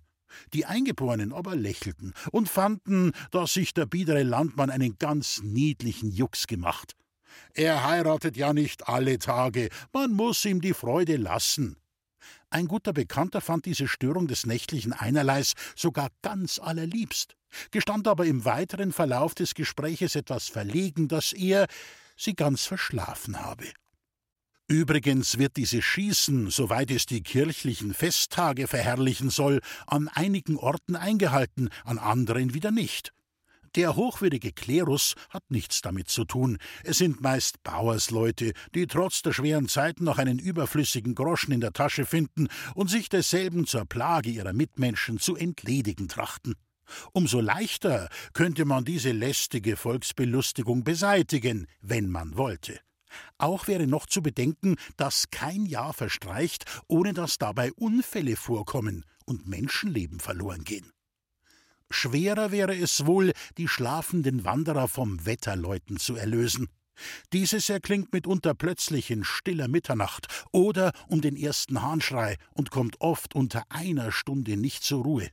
Die 0.53 0.65
Eingeborenen 0.65 1.33
aber 1.33 1.55
lächelten 1.55 2.13
und 2.31 2.49
fanden, 2.49 3.11
dass 3.31 3.53
sich 3.53 3.73
der 3.73 3.85
biedere 3.85 4.23
Landmann 4.23 4.69
einen 4.69 4.97
ganz 4.97 5.41
niedlichen 5.43 6.11
Jux 6.11 6.47
gemacht. 6.47 6.95
Er 7.53 7.83
heiratet 7.83 8.37
ja 8.37 8.53
nicht 8.53 8.87
alle 8.87 9.19
Tage, 9.19 9.69
man 9.93 10.11
muss 10.13 10.43
ihm 10.45 10.61
die 10.61 10.73
Freude 10.73 11.17
lassen. 11.17 11.77
Ein 12.49 12.67
guter 12.67 12.93
Bekannter 12.93 13.41
fand 13.41 13.65
diese 13.65 13.87
Störung 13.87 14.27
des 14.27 14.45
nächtlichen 14.45 14.93
Einerleis 14.93 15.53
sogar 15.75 16.09
ganz 16.21 16.59
allerliebst, 16.59 17.35
gestand 17.71 18.07
aber 18.07 18.25
im 18.25 18.45
weiteren 18.45 18.93
Verlauf 18.93 19.35
des 19.35 19.53
Gespräches 19.53 20.15
etwas 20.15 20.47
verlegen, 20.47 21.07
dass 21.07 21.33
er 21.33 21.67
sie 22.15 22.35
ganz 22.35 22.65
verschlafen 22.65 23.39
habe. 23.39 23.65
Übrigens 24.69 25.37
wird 25.37 25.55
dieses 25.55 25.85
Schießen, 25.85 26.49
soweit 26.49 26.91
es 26.91 27.05
die 27.05 27.23
kirchlichen 27.23 27.93
Festtage 27.93 28.67
verherrlichen 28.67 29.29
soll, 29.29 29.61
an 29.85 30.09
einigen 30.09 30.57
Orten 30.57 30.97
eingehalten, 30.97 31.69
an 31.85 31.97
anderen 31.97 32.53
wieder 32.53 32.71
nicht. 32.71 33.13
Der 33.75 33.95
hochwürdige 33.95 34.51
Klerus 34.51 35.15
hat 35.29 35.49
nichts 35.51 35.81
damit 35.81 36.09
zu 36.09 36.25
tun. 36.25 36.57
Es 36.83 36.97
sind 36.97 37.21
meist 37.21 37.63
Bauersleute, 37.63 38.51
die 38.75 38.87
trotz 38.87 39.21
der 39.21 39.31
schweren 39.31 39.69
Zeiten 39.69 40.03
noch 40.03 40.17
einen 40.17 40.39
überflüssigen 40.39 41.15
Groschen 41.15 41.53
in 41.53 41.61
der 41.61 41.71
Tasche 41.71 42.05
finden 42.05 42.49
und 42.75 42.89
sich 42.89 43.07
desselben 43.07 43.67
zur 43.67 43.85
Plage 43.85 44.29
ihrer 44.31 44.53
Mitmenschen 44.53 45.17
zu 45.17 45.37
entledigen 45.37 46.09
trachten. 46.09 46.55
Umso 47.13 47.39
leichter 47.39 48.09
könnte 48.33 48.65
man 48.65 48.83
diese 48.83 49.11
lästige 49.11 49.77
Volksbelustigung 49.77 50.83
beseitigen, 50.83 51.67
wenn 51.81 52.09
man 52.09 52.35
wollte. 52.35 52.79
Auch 53.37 53.67
wäre 53.67 53.87
noch 53.87 54.05
zu 54.05 54.21
bedenken, 54.21 54.75
dass 54.95 55.29
kein 55.31 55.65
Jahr 55.65 55.93
verstreicht, 55.93 56.65
ohne 56.87 57.13
dass 57.13 57.37
dabei 57.37 57.71
Unfälle 57.73 58.35
vorkommen 58.35 59.05
und 59.25 59.47
Menschenleben 59.47 60.19
verloren 60.19 60.63
gehen. 60.63 60.91
Schwerer 61.89 62.51
wäre 62.51 62.75
es 62.75 63.05
wohl, 63.05 63.31
die 63.57 63.67
schlafenden 63.67 64.43
Wanderer 64.43 64.87
vom 64.87 65.25
Wetterläuten 65.25 65.97
zu 65.97 66.15
erlösen. 66.15 66.67
Dieses 67.31 67.69
erklingt 67.69 68.11
mitunter 68.11 68.53
plötzlich 68.53 69.11
in 69.11 69.23
stiller 69.23 69.67
Mitternacht 69.67 70.27
oder 70.51 70.91
um 71.07 71.21
den 71.21 71.35
ersten 71.35 71.81
Hahnschrei 71.81 72.37
und 72.53 72.71
kommt 72.71 72.99
oft 73.01 73.35
unter 73.35 73.63
einer 73.69 74.11
Stunde 74.11 74.57
nicht 74.57 74.83
zur 74.83 75.03
Ruhe. 75.03 75.29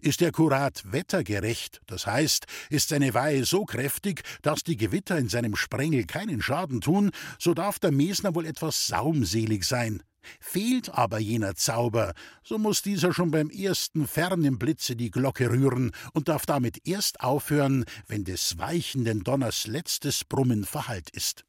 Ist 0.00 0.20
der 0.20 0.32
Kurat 0.32 0.82
wettergerecht, 0.90 1.80
das 1.86 2.06
heißt, 2.06 2.46
ist 2.70 2.88
seine 2.88 3.14
Weihe 3.14 3.44
so 3.44 3.64
kräftig, 3.64 4.22
dass 4.42 4.62
die 4.62 4.76
Gewitter 4.76 5.18
in 5.18 5.28
seinem 5.28 5.56
Sprengel 5.56 6.04
keinen 6.04 6.42
Schaden 6.42 6.80
tun, 6.80 7.10
so 7.38 7.54
darf 7.54 7.78
der 7.78 7.92
Mesner 7.92 8.34
wohl 8.34 8.46
etwas 8.46 8.86
saumselig 8.86 9.64
sein. 9.64 10.02
Fehlt 10.40 10.90
aber 10.90 11.18
jener 11.18 11.54
Zauber, 11.54 12.12
so 12.42 12.58
muss 12.58 12.82
dieser 12.82 13.12
schon 13.12 13.30
beim 13.30 13.50
ersten 13.50 14.06
fernen 14.06 14.58
Blitze 14.58 14.96
die 14.96 15.10
Glocke 15.10 15.50
rühren 15.50 15.92
und 16.12 16.28
darf 16.28 16.46
damit 16.46 16.86
erst 16.86 17.20
aufhören, 17.20 17.84
wenn 18.06 18.24
des 18.24 18.58
weichenden 18.58 19.22
Donners 19.22 19.66
letztes 19.66 20.24
Brummen 20.24 20.64
verhallt 20.64 21.10
ist. 21.10 21.44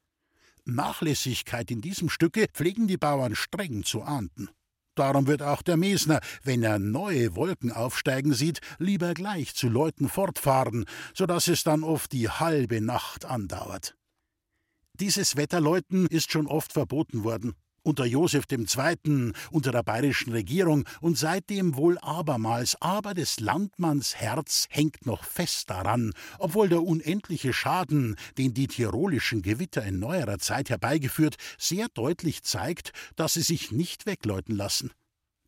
Nachlässigkeit 0.64 1.70
in 1.70 1.80
diesem 1.80 2.10
Stücke 2.10 2.46
pflegen 2.52 2.86
die 2.88 2.98
Bauern 2.98 3.34
streng 3.34 3.84
zu 3.84 4.02
ahnden. 4.02 4.50
Darum 4.98 5.26
wird 5.28 5.42
auch 5.42 5.62
der 5.62 5.76
Mesner, 5.76 6.20
wenn 6.42 6.62
er 6.62 6.78
neue 6.78 7.36
Wolken 7.36 7.70
aufsteigen 7.70 8.32
sieht, 8.32 8.60
lieber 8.78 9.14
gleich 9.14 9.54
zu 9.54 9.68
Leuten 9.68 10.08
fortfahren, 10.08 10.86
so 11.14 11.26
dass 11.26 11.46
es 11.46 11.62
dann 11.62 11.84
oft 11.84 12.12
die 12.12 12.28
halbe 12.28 12.80
Nacht 12.80 13.24
andauert. 13.24 13.96
Dieses 14.94 15.36
Wetterläuten 15.36 16.06
ist 16.06 16.32
schon 16.32 16.48
oft 16.48 16.72
verboten 16.72 17.22
worden 17.22 17.54
unter 17.88 18.04
Joseph 18.04 18.44
II., 18.50 19.32
unter 19.50 19.72
der 19.72 19.82
bayerischen 19.82 20.30
Regierung 20.32 20.84
und 21.00 21.16
seitdem 21.16 21.74
wohl 21.74 21.98
abermals, 21.98 22.76
aber 22.80 23.14
des 23.14 23.40
Landmanns 23.40 24.14
Herz 24.14 24.66
hängt 24.68 25.06
noch 25.06 25.24
fest 25.24 25.70
daran, 25.70 26.12
obwohl 26.38 26.68
der 26.68 26.82
unendliche 26.82 27.54
Schaden, 27.54 28.16
den 28.36 28.52
die 28.52 28.66
tirolischen 28.66 29.40
Gewitter 29.40 29.82
in 29.84 29.98
neuerer 29.98 30.38
Zeit 30.38 30.68
herbeigeführt, 30.68 31.36
sehr 31.56 31.88
deutlich 31.88 32.42
zeigt, 32.42 32.92
dass 33.16 33.34
sie 33.34 33.42
sich 33.42 33.72
nicht 33.72 34.04
wegläuten 34.04 34.54
lassen. 34.54 34.92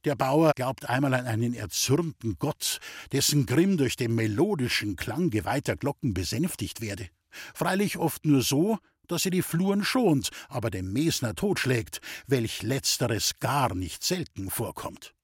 Der 0.07 0.15
Bauer 0.15 0.53
glaubt 0.57 0.89
einmal 0.89 1.13
an 1.13 1.27
einen 1.27 1.53
erzürnten 1.53 2.37
Gott, 2.39 2.79
dessen 3.13 3.45
Grimm 3.45 3.77
durch 3.77 3.97
den 3.97 4.15
melodischen 4.15 4.97
Klang 4.97 5.29
geweihter 5.29 5.77
Glocken 5.77 6.15
besänftigt 6.15 6.81
werde. 6.81 7.11
Freilich 7.53 7.99
oft 7.99 8.25
nur 8.25 8.41
so, 8.41 8.79
dass 9.11 9.25
er 9.25 9.31
die 9.31 9.43
Fluren 9.43 9.85
schont, 9.85 10.31
aber 10.49 10.71
dem 10.71 10.93
Mesner 10.93 11.35
totschlägt, 11.35 12.01
welch 12.27 12.63
letzteres 12.63 13.39
gar 13.41 13.75
nicht 13.75 14.05
selten 14.05 14.51
vorkommt. 14.51 15.15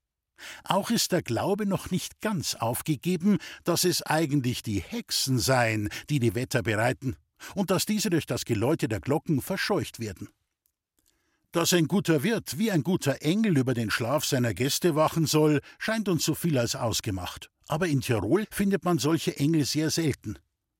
Auch 0.64 0.90
ist 0.90 1.12
der 1.12 1.22
Glaube 1.22 1.66
noch 1.66 1.90
nicht 1.90 2.20
ganz 2.20 2.54
aufgegeben, 2.54 3.38
dass 3.64 3.84
es 3.84 4.02
eigentlich 4.02 4.62
die 4.62 4.80
Hexen 4.80 5.38
seien, 5.38 5.88
die 6.10 6.18
die 6.18 6.34
Wetter 6.34 6.62
bereiten, 6.62 7.16
und 7.54 7.70
dass 7.70 7.86
diese 7.86 8.10
durch 8.10 8.26
das 8.26 8.44
Geläute 8.44 8.88
der 8.88 9.00
Glocken 9.00 9.40
verscheucht 9.40 10.00
werden. 10.00 10.28
Dass 11.52 11.72
ein 11.72 11.88
guter 11.88 12.22
Wirt 12.22 12.58
wie 12.58 12.70
ein 12.70 12.82
guter 12.82 13.22
Engel 13.22 13.56
über 13.56 13.72
den 13.72 13.90
Schlaf 13.90 14.24
seiner 14.24 14.52
Gäste 14.52 14.94
wachen 14.94 15.26
soll, 15.26 15.60
scheint 15.78 16.08
uns 16.08 16.24
so 16.24 16.34
viel 16.34 16.58
als 16.58 16.76
ausgemacht. 16.76 17.50
Aber 17.68 17.86
in 17.86 18.00
Tirol 18.00 18.46
findet 18.50 18.84
man 18.84 18.98
solche 18.98 19.36
Engel 19.38 19.64
sehr 19.64 19.90
selten. 19.90 20.38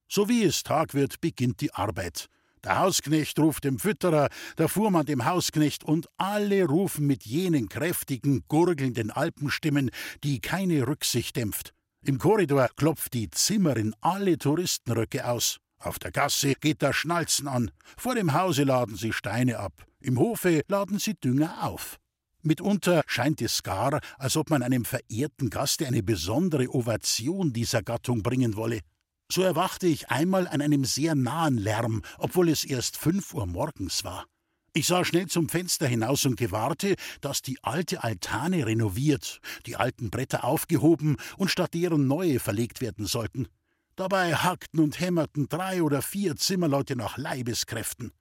So 0.09 0.29
wie 0.29 0.45
es 0.45 0.63
Tag 0.63 0.95
wird, 0.95 1.21
beginnt 1.21 1.61
die 1.61 1.73
Arbeit. 1.73 2.29
Der 2.67 2.81
Hausknecht 2.81 3.39
ruft 3.39 3.63
dem 3.63 3.79
Fütterer, 3.79 4.29
der 4.59 4.69
Fuhrmann 4.69 5.07
dem 5.07 5.25
Hausknecht, 5.25 5.85
und 5.85 6.09
alle 6.17 6.65
rufen 6.65 7.07
mit 7.07 7.25
jenen 7.25 7.69
kräftigen, 7.69 8.43
gurgelnden 8.49 9.13
Alpenstimmen, 9.13 9.93
die 10.25 10.41
keine 10.41 10.85
Rücksicht 10.89 11.37
dämpft. 11.37 11.75
Im 12.05 12.19
Korridor 12.19 12.69
klopft 12.75 13.15
die 13.15 13.31
Zimmerin 13.31 13.95
alle 14.01 14.37
Touristenröcke 14.37 15.29
aus. 15.29 15.59
Auf 15.79 16.01
der 16.01 16.11
Gasse 16.11 16.55
geht 16.55 16.83
das 16.83 16.97
Schnalzen 16.97 17.47
an. 17.47 17.71
Vor 17.97 18.17
dem 18.17 18.35
Hause 18.35 18.65
laden 18.65 18.97
sie 18.97 19.13
Steine 19.13 19.61
ab. 19.61 19.87
Im 20.01 20.19
Hofe 20.19 20.65
laden 20.67 20.99
sie 20.99 21.15
Dünger 21.15 21.63
auf. 21.63 21.99
Mitunter 22.43 23.05
scheint 23.07 23.41
es 23.43 23.63
gar, 23.63 24.01
als 24.19 24.37
ob 24.37 24.51
man 24.51 24.65
einem 24.65 24.85
verehrten 24.85 25.51
Gaste 25.51 25.87
eine 25.87 26.03
besondere 26.03 26.75
Ovation 26.75 27.53
dieser 27.53 27.85
Gattung 27.85 28.25
bringen 28.25 28.57
wolle. 28.57 28.81
So 29.31 29.43
erwachte 29.43 29.87
ich 29.87 30.09
einmal 30.11 30.47
an 30.47 30.61
einem 30.63 30.85
sehr 30.85 31.15
nahen 31.15 31.59
Lärm, 31.59 32.03
obwohl 32.19 32.49
es 32.49 32.65
erst 32.65 32.97
fünf 32.97 33.35
Uhr 33.35 33.47
morgens 33.47 34.05
war. 34.05 34.27
Ich 34.73 34.87
sah 34.87 35.05
schnell 35.05 35.27
zum 35.27 35.49
Fenster 35.49 35.87
hinaus 35.87 36.27
und 36.27 36.37
gewahrte, 36.37 36.97
dass 37.23 37.43
die 37.43 37.59
alte 37.63 38.05
Altane 38.05 38.67
renoviert, 38.67 39.41
die 39.65 39.77
alten 39.77 40.11
Bretter 40.11 40.45
aufgehoben 40.45 41.17
und 41.39 41.51
statt 41.51 41.75
deren 41.75 42.07
neue 42.07 42.39
verlegt 42.41 42.81
werden 42.81 43.07
sollten. 43.07 43.49
Dabei 43.97 44.35
hackten 44.35 44.81
und 44.81 45.01
hämmerten 45.01 45.49
drei 45.49 45.83
oder 45.83 46.03
vier 46.03 46.37
Zimmerleute 46.37 46.95
nach 46.95 47.17
Leibeskräften. 47.17 48.13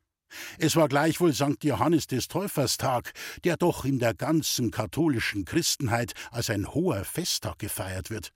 Es 0.57 0.75
war 0.75 0.87
gleichwohl 0.87 1.33
St. 1.33 1.63
Johannes 1.63 2.07
des 2.07 2.29
Täuferstag, 2.29 3.11
der 3.43 3.57
doch 3.57 3.85
in 3.85 3.99
der 3.99 4.13
ganzen 4.13 4.71
katholischen 4.71 5.45
Christenheit 5.45 6.13
als 6.31 6.49
ein 6.49 6.73
hoher 6.73 7.03
Festtag 7.03 7.59
gefeiert 7.59 8.09
wird. 8.09 8.31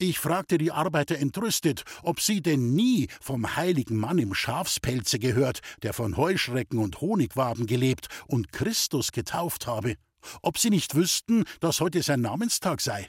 Ich 0.00 0.20
fragte 0.20 0.58
die 0.58 0.70
Arbeiter 0.70 1.18
entrüstet, 1.18 1.82
ob 2.04 2.20
sie 2.20 2.40
denn 2.40 2.72
nie 2.72 3.08
vom 3.20 3.56
heiligen 3.56 3.96
Mann 3.96 4.18
im 4.18 4.32
Schafspelze 4.32 5.18
gehört, 5.18 5.58
der 5.82 5.92
von 5.92 6.16
Heuschrecken 6.16 6.78
und 6.78 7.00
Honigwaben 7.00 7.66
gelebt 7.66 8.06
und 8.28 8.52
Christus 8.52 9.10
getauft 9.10 9.66
habe, 9.66 9.96
ob 10.40 10.56
sie 10.56 10.70
nicht 10.70 10.94
wüssten, 10.94 11.42
dass 11.58 11.80
heute 11.80 12.00
sein 12.04 12.20
Namenstag 12.20 12.80
sei. 12.80 13.08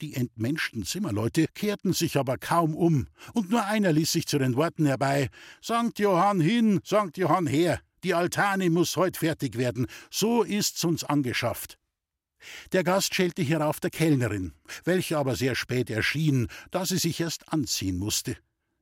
Die 0.00 0.14
entmenschten 0.14 0.84
Zimmerleute 0.84 1.46
kehrten 1.54 1.92
sich 1.92 2.16
aber 2.16 2.38
kaum 2.38 2.74
um, 2.74 3.06
und 3.32 3.50
nur 3.50 3.64
einer 3.64 3.92
ließ 3.92 4.10
sich 4.10 4.26
zu 4.26 4.40
den 4.40 4.56
Worten 4.56 4.84
herbei 4.84 5.30
Sankt 5.62 6.00
Johann 6.00 6.40
hin, 6.40 6.80
Sankt 6.82 7.18
Johann 7.18 7.46
her, 7.46 7.80
die 8.02 8.14
Altane 8.14 8.68
muss 8.68 8.96
heut 8.96 9.16
fertig 9.16 9.56
werden, 9.56 9.86
so 10.10 10.42
ist's 10.42 10.82
uns 10.84 11.04
angeschafft. 11.04 11.78
Der 12.72 12.84
Gast 12.84 13.14
schellte 13.14 13.42
hierauf 13.42 13.80
der 13.80 13.90
Kellnerin, 13.90 14.52
welche 14.84 15.18
aber 15.18 15.36
sehr 15.36 15.54
spät 15.54 15.90
erschien, 15.90 16.48
da 16.70 16.86
sie 16.86 16.98
sich 16.98 17.20
erst 17.20 17.52
anziehen 17.52 17.98
musste. 17.98 18.36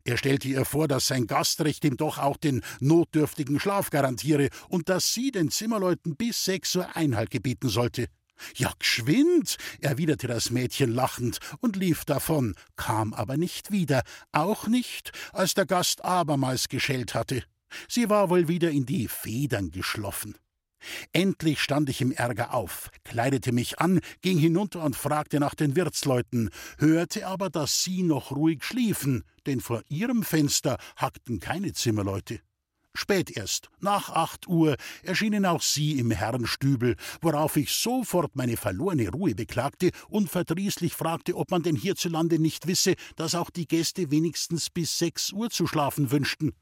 Er 0.07 0.19
stellte 0.19 0.49
ihr 0.49 0.67
vor, 0.67 0.87
dass 0.87 1.07
sein 1.07 1.27
Gastrecht 1.27 1.85
ihm 1.85 1.97
doch 1.97 2.19
auch 2.19 2.37
den 2.37 2.63
notdürftigen 2.81 3.59
Schlaf 3.59 3.89
garantiere 3.89 4.51
und 4.69 4.91
dass 4.91 5.15
sie 5.15 5.31
den 5.31 5.51
Zimmerleuten 5.51 6.15
bis 6.15 6.45
sechs 6.45 6.77
Uhr 6.77 6.95
Einhalt 6.95 7.31
gebieten 7.31 7.71
sollte. 7.71 8.09
Ja, 8.57 8.73
geschwind, 8.79 9.57
erwiderte 9.81 10.27
das 10.27 10.51
Mädchen 10.51 10.93
lachend 10.93 11.39
und 11.61 11.77
lief 11.77 12.05
davon, 12.05 12.55
kam 12.77 13.15
aber 13.15 13.37
nicht 13.37 13.71
wieder, 13.71 14.03
auch 14.33 14.67
nicht, 14.67 15.13
als 15.33 15.55
der 15.55 15.67
Gast 15.67 16.05
abermals 16.05 16.69
geschellt 16.69 17.15
hatte. 17.15 17.45
Sie 17.89 18.11
war 18.11 18.29
wohl 18.29 18.49
wieder 18.49 18.71
in 18.71 18.85
die 18.87 19.09
Federn 19.09 19.71
geschloffen. 19.71 20.37
Endlich 21.13 21.61
stand 21.61 21.89
ich 21.89 22.01
im 22.01 22.13
Ärger 22.13 22.55
auf, 22.55 22.91
kleidete 23.05 23.53
mich 23.53 23.79
an, 23.79 24.01
ging 24.23 24.39
hinunter 24.39 24.83
und 24.83 24.97
fragte 24.97 25.41
nach 25.41 25.55
den 25.55 25.77
Wirtsleuten, 25.77 26.51
hörte 26.79 27.27
aber, 27.27 27.51
dass 27.51 27.83
sie 27.83 28.03
noch 28.03 28.31
ruhig 28.33 28.65
schliefen, 28.65 29.25
denn 29.47 29.61
vor 29.61 29.83
ihrem 29.89 30.23
Fenster 30.23 30.79
hackten 30.97 31.41
keine 31.41 31.73
Zimmerleute. 31.73 32.41
Spät 32.97 33.37
erst, 33.37 33.71
nach 33.81 34.11
acht 34.11 34.47
Uhr, 34.47 34.77
erschienen 35.03 35.47
auch 35.47 35.63
sie 35.63 35.99
im 35.99 36.13
Herrenstübel, 36.13 36.95
worauf 37.21 37.57
ich 37.57 37.73
sofort 37.73 38.37
meine 38.37 38.57
verlorene 38.57 39.11
Ruhe 39.11 39.35
beklagte 39.35 39.91
und 40.09 40.31
verdrießlich 40.31 40.95
fragte, 40.95 41.35
ob 41.35 41.51
man 41.51 41.65
denn 41.65 41.75
hierzulande 41.75 42.39
nicht 42.39 42.69
wisse, 42.69 42.95
dass 43.17 43.35
auch 43.35 43.51
die 43.51 43.67
Gäste 43.67 44.13
wenigstens 44.13 44.71
bis 44.71 44.97
sechs 44.97 45.33
Uhr 45.33 45.51
zu 45.51 45.67
schlafen 45.67 46.13
wünschten. 46.13 46.55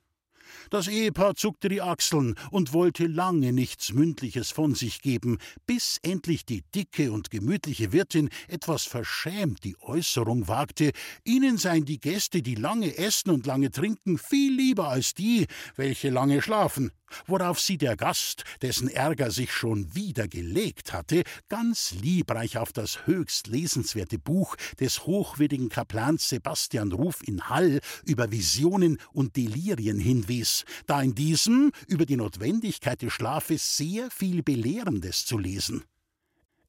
Das 0.70 0.88
Ehepaar 0.88 1.34
zuckte 1.34 1.68
die 1.68 1.82
Achseln 1.82 2.34
und 2.50 2.72
wollte 2.72 3.06
lange 3.06 3.52
nichts 3.52 3.92
Mündliches 3.92 4.50
von 4.50 4.74
sich 4.74 5.02
geben, 5.02 5.38
bis 5.66 5.98
endlich 6.02 6.44
die 6.46 6.62
dicke 6.74 7.12
und 7.12 7.30
gemütliche 7.30 7.92
Wirtin 7.92 8.30
etwas 8.48 8.84
verschämt 8.84 9.64
die 9.64 9.76
Äußerung 9.80 10.48
wagte, 10.48 10.92
ihnen 11.24 11.58
seien 11.58 11.84
die 11.84 12.00
Gäste, 12.00 12.42
die 12.42 12.54
lange 12.54 12.96
essen 12.96 13.30
und 13.30 13.46
lange 13.46 13.70
trinken, 13.70 14.18
viel 14.18 14.54
lieber 14.54 14.88
als 14.88 15.14
die, 15.14 15.46
welche 15.76 16.10
lange 16.10 16.42
schlafen 16.42 16.90
worauf 17.26 17.60
sie 17.60 17.78
der 17.78 17.96
Gast, 17.96 18.44
dessen 18.62 18.88
Ärger 18.88 19.30
sich 19.30 19.52
schon 19.52 19.94
wieder 19.94 20.28
gelegt 20.28 20.92
hatte, 20.92 21.22
ganz 21.48 21.92
liebreich 21.92 22.58
auf 22.58 22.72
das 22.72 23.06
höchst 23.06 23.46
lesenswerte 23.46 24.18
Buch 24.18 24.56
des 24.80 25.06
hochwürdigen 25.06 25.68
Kaplans 25.68 26.28
Sebastian 26.28 26.92
Ruf 26.92 27.26
in 27.26 27.48
Hall 27.48 27.80
über 28.04 28.30
Visionen 28.30 28.98
und 29.12 29.36
Delirien 29.36 29.98
hinwies, 29.98 30.64
da 30.86 31.02
in 31.02 31.14
diesem 31.14 31.72
über 31.86 32.06
die 32.06 32.16
Notwendigkeit 32.16 33.02
des 33.02 33.12
Schlafes 33.12 33.76
sehr 33.76 34.10
viel 34.10 34.42
Belehrendes 34.42 35.24
zu 35.24 35.38
lesen. 35.38 35.84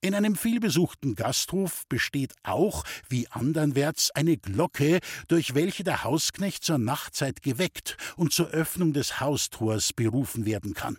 In 0.03 0.15
einem 0.15 0.35
vielbesuchten 0.35 1.15
Gasthof 1.15 1.83
besteht 1.87 2.33
auch, 2.43 2.83
wie 3.07 3.29
anderwärts, 3.29 4.11
eine 4.11 4.35
Glocke, 4.35 4.99
durch 5.29 5.55
welche 5.55 5.85
der 5.85 6.03
Hausknecht 6.03 6.65
zur 6.65 6.77
Nachtzeit 6.77 7.41
geweckt 7.41 7.95
und 8.17 8.33
zur 8.33 8.49
Öffnung 8.49 8.91
des 8.91 9.21
Haustors 9.21 9.93
berufen 9.93 10.45
werden 10.45 10.73
kann. 10.73 10.97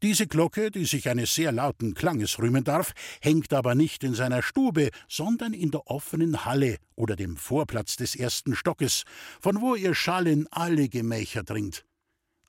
Diese 0.00 0.26
Glocke, 0.26 0.70
die 0.70 0.86
sich 0.86 1.10
eines 1.10 1.34
sehr 1.34 1.52
lauten 1.52 1.92
Klanges 1.92 2.38
rühmen 2.38 2.64
darf, 2.64 2.94
hängt 3.20 3.52
aber 3.52 3.74
nicht 3.74 4.02
in 4.02 4.14
seiner 4.14 4.42
Stube, 4.42 4.88
sondern 5.08 5.52
in 5.52 5.70
der 5.70 5.86
offenen 5.88 6.46
Halle 6.46 6.78
oder 6.94 7.16
dem 7.16 7.36
Vorplatz 7.36 7.96
des 7.96 8.16
ersten 8.16 8.56
Stockes, 8.56 9.02
von 9.42 9.60
wo 9.60 9.74
ihr 9.74 9.94
Schall 9.94 10.26
in 10.26 10.48
alle 10.50 10.88
Gemächer 10.88 11.42
dringt. 11.42 11.84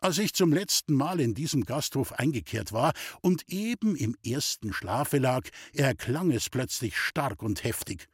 Als 0.03 0.17
ich 0.17 0.33
zum 0.33 0.51
letzten 0.51 0.95
Mal 0.95 1.21
in 1.21 1.33
diesem 1.33 1.63
Gasthof 1.63 2.11
eingekehrt 2.11 2.73
war 2.73 2.91
und 3.21 3.49
eben 3.49 3.95
im 3.95 4.17
ersten 4.21 4.73
Schlafe 4.73 5.17
lag, 5.17 5.47
erklang 5.73 6.29
es 6.31 6.49
plötzlich 6.49 6.97
stark 6.97 7.41
und 7.41 7.63
heftig. 7.63 8.09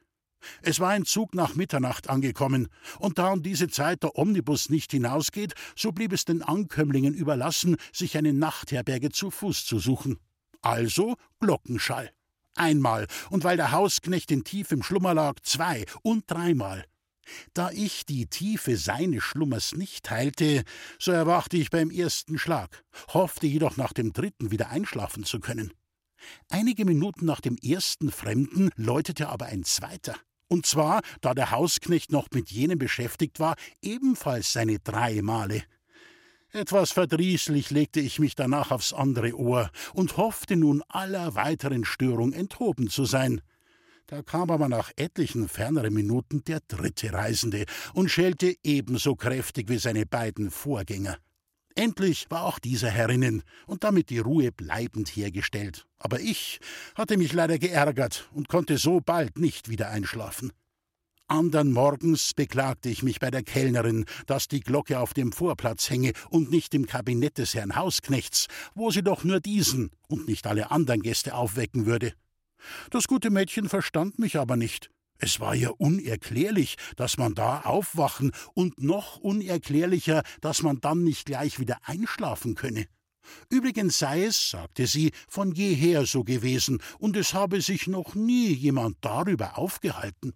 Es 0.62 0.78
war 0.78 0.90
ein 0.90 1.04
Zug 1.04 1.34
nach 1.34 1.56
Mitternacht 1.56 2.08
angekommen, 2.08 2.68
und 3.00 3.18
da 3.18 3.32
um 3.32 3.42
diese 3.42 3.66
Zeit 3.66 4.04
der 4.04 4.16
Omnibus 4.16 4.70
nicht 4.70 4.92
hinausgeht, 4.92 5.54
so 5.74 5.90
blieb 5.90 6.12
es 6.12 6.24
den 6.24 6.42
Ankömmlingen 6.42 7.12
überlassen, 7.12 7.76
sich 7.92 8.16
eine 8.16 8.34
Nachtherberge 8.34 9.10
zu 9.10 9.32
Fuß 9.32 9.66
zu 9.66 9.80
suchen. 9.80 10.20
Also 10.62 11.16
Glockenschall. 11.40 12.12
Einmal, 12.54 13.08
und 13.30 13.42
weil 13.42 13.56
der 13.56 13.72
Hausknecht 13.72 14.30
in 14.30 14.44
tiefem 14.44 14.84
Schlummer 14.84 15.14
lag, 15.14 15.40
zwei 15.42 15.86
und 16.02 16.22
dreimal. 16.28 16.84
Da 17.54 17.70
ich 17.70 18.06
die 18.06 18.26
Tiefe 18.26 18.76
seines 18.76 19.22
Schlummers 19.22 19.74
nicht 19.74 20.04
teilte, 20.04 20.64
so 20.98 21.12
erwachte 21.12 21.56
ich 21.56 21.70
beim 21.70 21.90
ersten 21.90 22.38
Schlag, 22.38 22.84
hoffte 23.08 23.46
jedoch 23.46 23.76
nach 23.76 23.92
dem 23.92 24.12
dritten 24.12 24.50
wieder 24.50 24.70
einschlafen 24.70 25.24
zu 25.24 25.40
können. 25.40 25.72
Einige 26.48 26.84
Minuten 26.84 27.24
nach 27.24 27.40
dem 27.40 27.56
ersten 27.56 28.10
Fremden 28.10 28.70
läutete 28.76 29.28
aber 29.28 29.46
ein 29.46 29.64
zweiter. 29.64 30.16
Und 30.48 30.66
zwar, 30.66 31.00
da 31.20 31.32
der 31.32 31.52
Hausknecht 31.52 32.10
noch 32.10 32.28
mit 32.32 32.50
jenem 32.50 32.78
beschäftigt 32.78 33.38
war, 33.38 33.54
ebenfalls 33.82 34.52
seine 34.52 34.80
drei 34.80 35.22
Male. 35.22 35.62
Etwas 36.52 36.90
verdrießlich 36.90 37.70
legte 37.70 38.00
ich 38.00 38.18
mich 38.18 38.34
danach 38.34 38.72
aufs 38.72 38.92
andere 38.92 39.38
Ohr 39.38 39.70
und 39.94 40.16
hoffte 40.16 40.56
nun 40.56 40.82
aller 40.88 41.36
weiteren 41.36 41.84
Störung 41.84 42.32
enthoben 42.32 42.90
zu 42.90 43.04
sein. 43.04 43.40
Da 44.10 44.22
kam 44.22 44.50
aber 44.50 44.68
nach 44.68 44.90
etlichen 44.96 45.48
ferneren 45.48 45.94
Minuten 45.94 46.42
der 46.42 46.58
dritte 46.66 47.12
Reisende 47.12 47.64
und 47.94 48.10
schellte 48.10 48.56
ebenso 48.64 49.14
kräftig 49.14 49.68
wie 49.68 49.78
seine 49.78 50.04
beiden 50.04 50.50
Vorgänger. 50.50 51.16
Endlich 51.76 52.26
war 52.28 52.42
auch 52.42 52.58
dieser 52.58 52.90
herinnen 52.90 53.44
und 53.68 53.84
damit 53.84 54.10
die 54.10 54.18
Ruhe 54.18 54.50
bleibend 54.50 55.10
hergestellt. 55.10 55.86
Aber 56.00 56.18
ich 56.18 56.58
hatte 56.96 57.16
mich 57.18 57.32
leider 57.32 57.60
geärgert 57.60 58.28
und 58.32 58.48
konnte 58.48 58.78
so 58.78 59.00
bald 59.00 59.38
nicht 59.38 59.68
wieder 59.68 59.90
einschlafen. 59.90 60.52
Andern 61.28 61.70
Morgens 61.70 62.34
beklagte 62.34 62.88
ich 62.88 63.04
mich 63.04 63.20
bei 63.20 63.30
der 63.30 63.44
Kellnerin, 63.44 64.06
dass 64.26 64.48
die 64.48 64.58
Glocke 64.58 64.98
auf 64.98 65.14
dem 65.14 65.30
Vorplatz 65.30 65.88
hänge 65.88 66.14
und 66.30 66.50
nicht 66.50 66.74
im 66.74 66.86
Kabinett 66.86 67.38
des 67.38 67.54
Herrn 67.54 67.76
Hausknechts, 67.76 68.48
wo 68.74 68.90
sie 68.90 69.04
doch 69.04 69.22
nur 69.22 69.38
diesen 69.38 69.92
und 70.08 70.26
nicht 70.26 70.48
alle 70.48 70.72
anderen 70.72 71.00
Gäste 71.00 71.36
aufwecken 71.36 71.86
würde. 71.86 72.12
Das 72.90 73.06
gute 73.06 73.30
Mädchen 73.30 73.68
verstand 73.68 74.18
mich 74.18 74.38
aber 74.38 74.56
nicht. 74.56 74.90
Es 75.18 75.38
war 75.38 75.54
ja 75.54 75.70
unerklärlich, 75.70 76.76
dass 76.96 77.18
man 77.18 77.34
da 77.34 77.60
aufwachen 77.60 78.32
und 78.54 78.82
noch 78.82 79.18
unerklärlicher, 79.18 80.22
dass 80.40 80.62
man 80.62 80.80
dann 80.80 81.04
nicht 81.04 81.26
gleich 81.26 81.60
wieder 81.60 81.78
einschlafen 81.84 82.54
könne. 82.54 82.86
Übrigens 83.50 83.98
sei 83.98 84.24
es, 84.24 84.50
sagte 84.50 84.86
sie, 84.86 85.12
von 85.28 85.52
jeher 85.52 86.06
so 86.06 86.24
gewesen, 86.24 86.82
und 86.98 87.16
es 87.16 87.34
habe 87.34 87.60
sich 87.60 87.86
noch 87.86 88.14
nie 88.14 88.52
jemand 88.52 88.96
darüber 89.02 89.58
aufgehalten. 89.58 90.32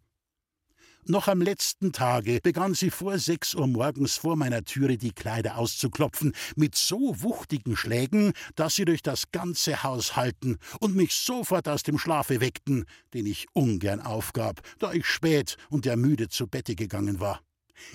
Noch 1.07 1.29
am 1.29 1.43
letzten 1.43 1.93
Tage 1.93 2.40
begann 2.43 2.73
sie 2.73 2.88
vor 2.88 3.19
sechs 3.19 3.55
Uhr 3.55 3.67
morgens 3.67 4.17
vor 4.17 4.37
meiner 4.37 4.64
Türe 4.64 4.97
die 4.97 5.12
Kleider 5.12 5.59
auszuklopfen, 5.59 6.33
mit 6.57 6.77
so 6.77 7.21
wuchtigen 7.21 7.77
Schlägen, 7.77 8.33
dass 8.55 8.77
sie 8.77 8.87
durch 8.87 9.03
das 9.03 9.31
ganze 9.31 9.83
Haus 9.83 10.17
hallten 10.17 10.57
und 10.81 10.97
mich 10.97 11.12
sofort 11.12 11.69
aus 11.69 11.83
dem 11.83 11.99
Schlafe 11.99 12.40
weckten, 12.40 12.87
den 13.12 13.27
ich 13.27 13.47
ungern 13.53 14.01
aufgab, 14.01 14.62
da 14.79 14.95
ich 14.95 15.05
spät 15.05 15.59
und 15.69 15.85
ermüdet 15.85 16.33
zu 16.33 16.47
Bette 16.47 16.75
gegangen 16.75 17.21
war. 17.21 17.43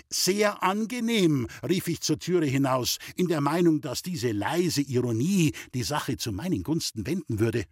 Sehr 0.10 0.62
angenehm, 0.62 1.48
rief 1.68 1.88
ich 1.88 2.02
zur 2.02 2.20
Türe 2.20 2.46
hinaus, 2.46 3.00
in 3.16 3.28
der 3.28 3.42
Meinung, 3.42 3.82
dass 3.82 4.04
diese 4.04 4.32
leise 4.32 4.82
Ironie 4.82 5.54
die 5.74 5.84
Sache 5.84 6.18
zu 6.18 6.32
meinen 6.32 6.62
Gunsten 6.62 7.08
wenden 7.08 7.40
würde 7.40 7.66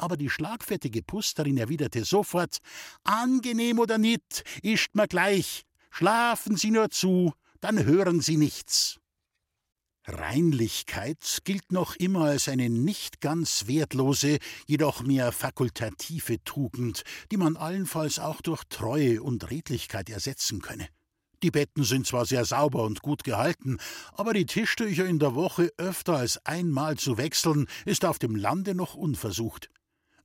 aber 0.00 0.16
die 0.16 0.30
schlagfertige 0.30 1.02
Pusterin 1.02 1.56
erwiderte 1.56 2.04
sofort 2.04 2.58
Angenehm 3.04 3.78
oder 3.78 3.98
nit, 3.98 4.44
ischt 4.62 4.94
mir 4.94 5.08
gleich. 5.08 5.62
Schlafen 5.90 6.56
Sie 6.56 6.70
nur 6.70 6.90
zu, 6.90 7.32
dann 7.60 7.84
hören 7.84 8.20
Sie 8.20 8.36
nichts. 8.36 9.00
Reinlichkeit 10.06 11.40
gilt 11.44 11.72
noch 11.72 11.94
immer 11.96 12.24
als 12.24 12.48
eine 12.48 12.70
nicht 12.70 13.20
ganz 13.20 13.66
wertlose, 13.66 14.38
jedoch 14.66 15.02
mehr 15.02 15.30
fakultative 15.30 16.42
Tugend, 16.42 17.02
die 17.30 17.36
man 17.36 17.56
allenfalls 17.56 18.18
auch 18.18 18.40
durch 18.40 18.64
Treue 18.68 19.22
und 19.22 19.50
Redlichkeit 19.50 20.08
ersetzen 20.08 20.62
könne. 20.62 20.88
Die 21.42 21.50
Betten 21.50 21.84
sind 21.84 22.06
zwar 22.06 22.26
sehr 22.26 22.44
sauber 22.44 22.84
und 22.84 23.00
gut 23.00 23.24
gehalten, 23.24 23.78
aber 24.12 24.34
die 24.34 24.44
Tischtücher 24.44 25.06
in 25.06 25.18
der 25.18 25.34
Woche 25.34 25.70
öfter 25.78 26.16
als 26.16 26.44
einmal 26.44 26.96
zu 26.98 27.16
wechseln, 27.16 27.66
ist 27.86 28.04
auf 28.04 28.18
dem 28.18 28.36
Lande 28.36 28.74
noch 28.74 28.94
unversucht. 28.94 29.70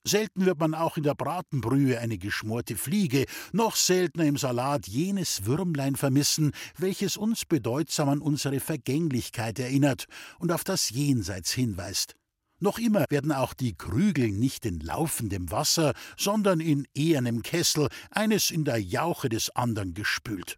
Selten 0.08 0.46
wird 0.46 0.60
man 0.60 0.76
auch 0.76 0.98
in 0.98 1.04
der 1.04 1.16
Bratenbrühe 1.16 2.00
eine 2.00 2.20
geschmorte 2.20 2.76
Fliege, 2.76 3.26
noch 3.54 3.76
seltener 3.76 4.26
im 4.26 4.38
Salat 4.38 4.88
jenes 4.88 5.46
Würmlein 5.46 5.96
vermissen, 5.96 6.52
welches 6.78 7.18
uns 7.18 7.44
bedeutsam 7.46 8.10
an 8.10 8.22
unsere 8.22 8.60
Vergänglichkeit 8.60 9.58
erinnert 9.58 10.06
und 10.38 10.52
auf 10.52 10.64
das 10.64 10.92
Jenseits 10.92 11.52
hinweist. 11.52 12.14
Noch 12.60 12.78
immer 12.78 13.06
werden 13.10 13.32
auch 13.32 13.56
die 13.56 13.76
Krügel 13.76 14.32
nicht 14.32 14.66
in 14.66 14.80
laufendem 14.80 15.52
Wasser, 15.52 15.94
sondern 16.18 16.60
in 16.60 16.88
ehernem 16.94 17.42
Kessel, 17.42 17.90
eines 18.12 18.52
in 18.52 18.64
der 18.64 18.78
Jauche 18.78 19.28
des 19.28 19.56
andern 19.56 19.96
gespült. 19.96 20.58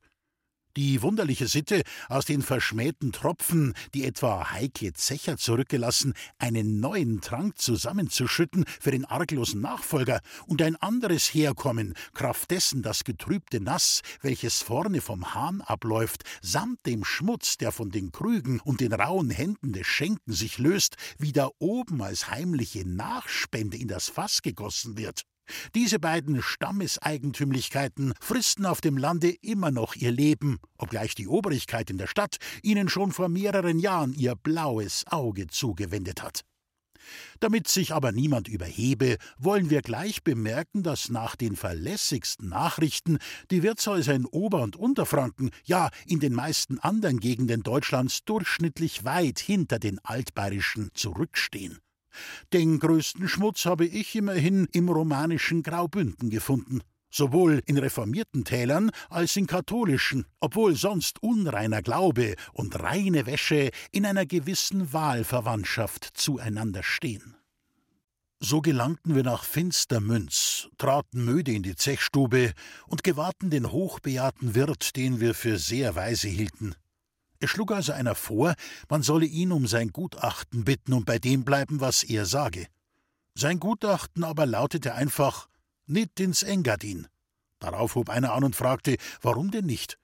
Die 0.77 1.01
wunderliche 1.01 1.47
Sitte, 1.47 1.81
aus 2.07 2.25
den 2.25 2.43
verschmähten 2.43 3.11
Tropfen, 3.11 3.73
die 3.95 4.05
etwa 4.05 4.51
heikle 4.51 4.93
Zecher 4.93 5.35
zurückgelassen, 5.35 6.13
einen 6.37 6.79
neuen 6.79 7.19
Trank 7.19 7.57
zusammenzuschütten 7.57 8.63
für 8.79 8.91
den 8.91 9.03
arglosen 9.03 9.59
Nachfolger 9.59 10.21
und 10.45 10.61
ein 10.61 10.75
anderes 10.75 11.33
Herkommen, 11.33 11.95
kraft 12.13 12.51
dessen 12.51 12.83
das 12.83 13.03
getrübte 13.03 13.59
Nass, 13.59 14.01
welches 14.21 14.61
vorne 14.61 15.01
vom 15.01 15.33
Hahn 15.33 15.61
abläuft, 15.61 16.25
samt 16.43 16.85
dem 16.85 17.03
Schmutz, 17.03 17.57
der 17.57 17.71
von 17.71 17.89
den 17.89 18.11
Krügen 18.11 18.59
und 18.59 18.79
den 18.79 18.93
rauen 18.93 19.31
Händen 19.31 19.73
des 19.73 19.87
Schenken 19.87 20.31
sich 20.31 20.59
löst, 20.59 20.95
wieder 21.17 21.49
oben 21.57 22.03
als 22.03 22.29
heimliche 22.29 22.87
Nachspende 22.87 23.77
in 23.77 23.87
das 23.87 24.09
Fass 24.09 24.43
gegossen 24.43 24.95
wird. 24.95 25.23
Diese 25.75 25.99
beiden 25.99 26.41
Stammeseigentümlichkeiten 26.41 28.13
fristen 28.19 28.65
auf 28.65 28.81
dem 28.81 28.97
Lande 28.97 29.29
immer 29.41 29.71
noch 29.71 29.95
ihr 29.95 30.11
Leben, 30.11 30.59
obgleich 30.77 31.15
die 31.15 31.27
Obrigkeit 31.27 31.89
in 31.89 31.97
der 31.97 32.07
Stadt 32.07 32.37
ihnen 32.61 32.89
schon 32.89 33.11
vor 33.11 33.29
mehreren 33.29 33.79
Jahren 33.79 34.13
ihr 34.13 34.35
blaues 34.35 35.05
Auge 35.07 35.47
zugewendet 35.47 36.21
hat. 36.23 36.43
Damit 37.39 37.67
sich 37.67 37.93
aber 37.93 38.11
niemand 38.11 38.47
überhebe, 38.47 39.17
wollen 39.37 39.69
wir 39.69 39.81
gleich 39.81 40.23
bemerken, 40.23 40.83
dass 40.83 41.09
nach 41.09 41.35
den 41.35 41.55
verlässigsten 41.55 42.49
Nachrichten 42.49 43.19
die 43.51 43.63
Wirtshäuser 43.63 44.13
in 44.13 44.25
Ober- 44.25 44.61
und 44.61 44.75
Unterfranken, 44.75 45.51
ja 45.63 45.89
in 46.05 46.19
den 46.19 46.33
meisten 46.33 46.79
anderen 46.79 47.19
Gegenden 47.19 47.63
Deutschlands 47.63 48.23
durchschnittlich 48.25 49.05
weit 49.05 49.39
hinter 49.39 49.79
den 49.79 49.99
altbayerischen 50.03 50.89
zurückstehen. 50.93 51.79
Den 52.53 52.79
größten 52.79 53.27
Schmutz 53.27 53.65
habe 53.65 53.85
ich 53.85 54.15
immerhin 54.15 54.67
im 54.71 54.89
romanischen 54.89 55.63
Graubünden 55.63 56.29
gefunden, 56.29 56.81
sowohl 57.09 57.61
in 57.65 57.77
reformierten 57.77 58.43
Tälern 58.43 58.91
als 59.09 59.35
in 59.35 59.47
katholischen, 59.47 60.25
obwohl 60.39 60.75
sonst 60.75 61.21
unreiner 61.21 61.81
Glaube 61.81 62.35
und 62.53 62.79
reine 62.81 63.25
Wäsche 63.25 63.71
in 63.91 64.05
einer 64.05 64.25
gewissen 64.25 64.93
Wahlverwandtschaft 64.93 66.11
zueinander 66.13 66.83
stehen. 66.83 67.35
So 68.39 68.61
gelangten 68.61 69.15
wir 69.15 69.23
nach 69.23 69.43
Finstermünz, 69.43 70.69
traten 70.77 71.25
müde 71.25 71.53
in 71.53 71.63
die 71.63 71.75
Zechstube 71.75 72.53
und 72.85 73.03
gewahrten 73.03 73.49
den 73.49 73.71
hochbejahrten 73.71 74.53
Wirt, 74.53 74.95
den 74.95 75.19
wir 75.19 75.33
für 75.33 75.57
sehr 75.57 75.95
weise 75.95 76.27
hielten. 76.27 76.75
Es 77.39 77.49
schlug 77.49 77.71
also 77.71 77.91
einer 77.91 78.15
vor, 78.15 78.55
man 78.89 79.03
solle 79.03 79.25
ihn 79.25 79.51
um 79.51 79.67
sein 79.67 79.89
Gutachten 79.89 80.63
bitten 80.65 80.93
und 80.93 81.05
bei 81.05 81.19
dem 81.19 81.43
bleiben, 81.43 81.79
was 81.81 82.03
er 82.03 82.25
sage. 82.25 82.67
Sein 83.35 83.59
Gutachten 83.59 84.23
aber 84.23 84.45
lautete 84.45 84.95
einfach 84.95 85.47
Nit 85.85 86.19
ins 86.19 86.43
Engadin. 86.43 87.07
Darauf 87.59 87.95
hob 87.95 88.09
einer 88.09 88.33
an 88.33 88.43
und 88.43 88.55
fragte, 88.55 88.97
warum 89.21 89.51
denn 89.51 89.65
nicht? 89.65 89.97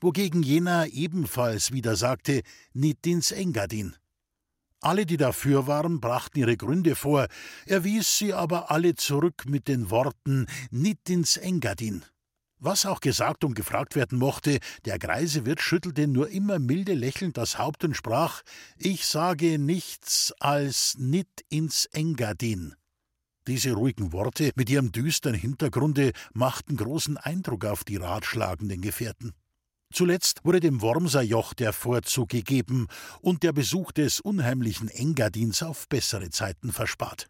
Wogegen 0.00 0.42
jener 0.42 0.86
ebenfalls 0.86 1.72
wieder 1.72 1.96
sagte, 1.96 2.42
Nit 2.72 3.06
ins 3.06 3.30
Engadin. 3.30 3.96
Alle, 4.80 5.06
die 5.06 5.16
dafür 5.16 5.66
waren, 5.66 6.00
brachten 6.00 6.38
ihre 6.38 6.56
Gründe 6.56 6.94
vor, 6.94 7.26
er 7.66 7.84
wies 7.84 8.16
sie 8.16 8.32
aber 8.32 8.70
alle 8.70 8.94
zurück 8.94 9.44
mit 9.46 9.66
den 9.68 9.90
Worten 9.90 10.46
Nit 10.70 11.10
ins 11.10 11.36
Engadin. 11.36 12.04
Was 12.60 12.86
auch 12.86 13.00
gesagt 13.00 13.44
und 13.44 13.54
gefragt 13.54 13.94
werden 13.94 14.18
mochte, 14.18 14.58
der 14.84 14.98
greise 14.98 15.46
Wirt 15.46 15.60
schüttelte 15.60 16.08
nur 16.08 16.28
immer 16.28 16.58
milde 16.58 16.94
lächelnd 16.94 17.36
das 17.36 17.56
Haupt 17.58 17.84
und 17.84 17.94
sprach: 17.94 18.42
Ich 18.76 19.06
sage 19.06 19.58
nichts 19.58 20.34
als 20.40 20.96
nit 20.98 21.44
ins 21.48 21.86
Engadin. 21.86 22.74
Diese 23.46 23.72
ruhigen 23.72 24.12
Worte 24.12 24.50
mit 24.56 24.68
ihrem 24.68 24.92
düsteren 24.92 25.34
Hintergrunde 25.34 26.12
machten 26.34 26.76
großen 26.76 27.16
Eindruck 27.16 27.64
auf 27.64 27.84
die 27.84 27.96
ratschlagenden 27.96 28.82
Gefährten. 28.82 29.32
Zuletzt 29.90 30.44
wurde 30.44 30.60
dem 30.60 30.82
Wormserjoch 30.82 31.54
der 31.54 31.72
Vorzug 31.72 32.28
gegeben 32.28 32.88
und 33.20 33.42
der 33.42 33.52
Besuch 33.52 33.92
des 33.92 34.20
unheimlichen 34.20 34.88
Engadins 34.88 35.62
auf 35.62 35.88
bessere 35.88 36.28
Zeiten 36.28 36.72
verspart. 36.72 37.28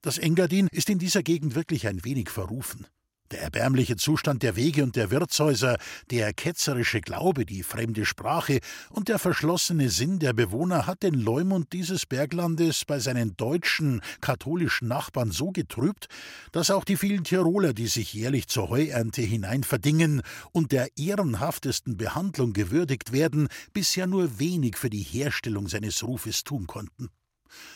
Das 0.00 0.18
Engadin 0.18 0.68
ist 0.70 0.90
in 0.90 1.00
dieser 1.00 1.24
Gegend 1.24 1.56
wirklich 1.56 1.88
ein 1.88 2.04
wenig 2.04 2.30
verrufen. 2.30 2.86
Der 3.32 3.42
erbärmliche 3.42 3.96
Zustand 3.96 4.44
der 4.44 4.54
Wege 4.54 4.84
und 4.84 4.94
der 4.94 5.10
Wirtshäuser, 5.10 5.78
der 6.10 6.32
ketzerische 6.32 7.00
Glaube, 7.00 7.44
die 7.44 7.64
fremde 7.64 8.04
Sprache 8.04 8.60
und 8.90 9.08
der 9.08 9.18
verschlossene 9.18 9.90
Sinn 9.90 10.20
der 10.20 10.32
Bewohner 10.32 10.86
hat 10.86 11.02
den 11.02 11.14
Leumund 11.14 11.72
dieses 11.72 12.06
Berglandes 12.06 12.84
bei 12.84 13.00
seinen 13.00 13.36
deutschen 13.36 14.00
katholischen 14.20 14.86
Nachbarn 14.86 15.32
so 15.32 15.50
getrübt, 15.50 16.06
dass 16.52 16.70
auch 16.70 16.84
die 16.84 16.96
vielen 16.96 17.24
Tiroler, 17.24 17.72
die 17.72 17.88
sich 17.88 18.14
jährlich 18.14 18.46
zur 18.46 18.68
Heuernte 18.68 19.22
hineinverdingen 19.22 20.22
und 20.52 20.70
der 20.70 20.88
ehrenhaftesten 20.96 21.96
Behandlung 21.96 22.52
gewürdigt 22.52 23.12
werden, 23.12 23.48
bisher 23.72 24.06
nur 24.06 24.38
wenig 24.38 24.76
für 24.76 24.90
die 24.90 25.02
Herstellung 25.02 25.68
seines 25.68 26.04
Rufes 26.04 26.44
tun 26.44 26.68
konnten. 26.68 27.08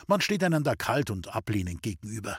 Man 0.07 0.21
steht 0.21 0.45
einander 0.45 0.77
kalt 0.77 1.11
und 1.11 1.35
ablehnend 1.35 1.83
gegenüber. 1.83 2.39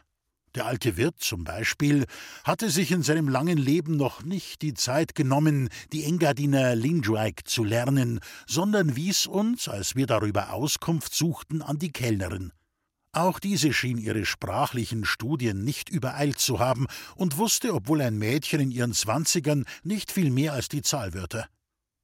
Der 0.55 0.65
alte 0.65 0.97
Wirt 0.97 1.19
zum 1.19 1.45
Beispiel 1.45 2.05
hatte 2.43 2.69
sich 2.69 2.91
in 2.91 3.03
seinem 3.03 3.29
langen 3.29 3.57
Leben 3.57 3.95
noch 3.95 4.23
nicht 4.23 4.61
die 4.61 4.73
Zeit 4.73 5.15
genommen, 5.15 5.69
die 5.93 6.03
Engadiner 6.03 6.75
Lindschweig 6.75 7.47
zu 7.47 7.63
lernen, 7.63 8.19
sondern 8.47 8.97
wies 8.97 9.27
uns, 9.27 9.69
als 9.69 9.95
wir 9.95 10.07
darüber 10.07 10.51
Auskunft 10.51 11.15
suchten, 11.15 11.61
an 11.61 11.79
die 11.79 11.93
Kellnerin. 11.93 12.51
Auch 13.13 13.39
diese 13.39 13.71
schien 13.71 13.97
ihre 13.97 14.25
sprachlichen 14.25 15.05
Studien 15.05 15.63
nicht 15.63 15.89
übereilt 15.89 16.39
zu 16.39 16.59
haben 16.59 16.87
und 17.15 17.37
wusste, 17.37 17.73
obwohl 17.73 18.01
ein 18.01 18.17
Mädchen 18.17 18.59
in 18.59 18.71
ihren 18.71 18.93
Zwanzigern, 18.93 19.65
nicht 19.83 20.11
viel 20.11 20.31
mehr 20.31 20.51
als 20.53 20.67
die 20.67 20.81
Zahlwörter. 20.81 21.47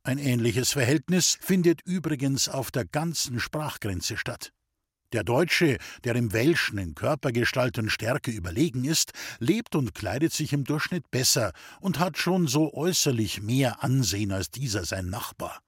Ein 0.04 0.20
ähnliches 0.20 0.72
Verhältnis 0.72 1.38
findet 1.42 1.82
übrigens 1.82 2.48
auf 2.48 2.72
der 2.72 2.86
ganzen 2.86 3.42
Sprachgrenze 3.42 4.16
statt. 4.16 4.54
Der 5.14 5.24
Deutsche, 5.24 5.78
der 6.04 6.16
im 6.16 6.34
Welschen 6.34 6.78
in 6.78 6.94
Körpergestalt 6.94 7.78
und 7.78 7.90
Stärke 7.90 8.32
überlegen 8.32 8.84
ist, 8.84 9.14
lebt 9.40 9.76
und 9.76 9.96
kleidet 9.96 10.34
sich 10.34 10.52
im 10.52 10.66
Durchschnitt 10.66 11.10
besser 11.12 11.54
und 11.80 12.00
hat 12.00 12.18
schon 12.18 12.48
so 12.48 12.74
äußerlich 12.74 13.42
mehr 13.42 13.84
Ansehen 13.84 14.34
als 14.34 14.52
dieser 14.52 14.84
sein 14.84 15.10
Nachbar. 15.10 15.62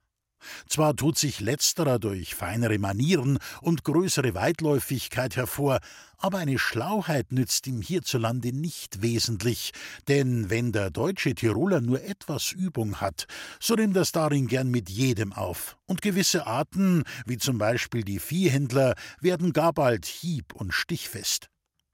Zwar 0.68 0.96
tut 0.96 1.18
sich 1.18 1.40
letzterer 1.40 1.98
durch 1.98 2.34
feinere 2.34 2.78
Manieren 2.78 3.38
und 3.60 3.84
größere 3.84 4.34
Weitläufigkeit 4.34 5.36
hervor, 5.36 5.80
aber 6.18 6.38
eine 6.38 6.58
Schlauheit 6.58 7.32
nützt 7.32 7.66
ihm 7.66 7.80
hierzulande 7.80 8.52
nicht 8.52 9.02
wesentlich, 9.02 9.72
denn 10.08 10.50
wenn 10.50 10.72
der 10.72 10.90
deutsche 10.90 11.34
Tiroler 11.34 11.80
nur 11.80 12.02
etwas 12.02 12.52
Übung 12.52 13.00
hat, 13.00 13.26
so 13.58 13.74
nimmt 13.74 13.96
das 13.96 14.12
darin 14.12 14.46
gern 14.46 14.70
mit 14.70 14.90
jedem 14.90 15.32
auf, 15.32 15.76
und 15.86 16.02
gewisse 16.02 16.46
Arten, 16.46 17.04
wie 17.26 17.38
zum 17.38 17.58
Beispiel 17.58 18.04
die 18.04 18.18
Viehhändler, 18.18 18.94
werden 19.20 19.52
gar 19.52 19.72
bald 19.72 20.04
hieb- 20.04 20.54
und 20.54 20.72
stichfest. 20.72 21.48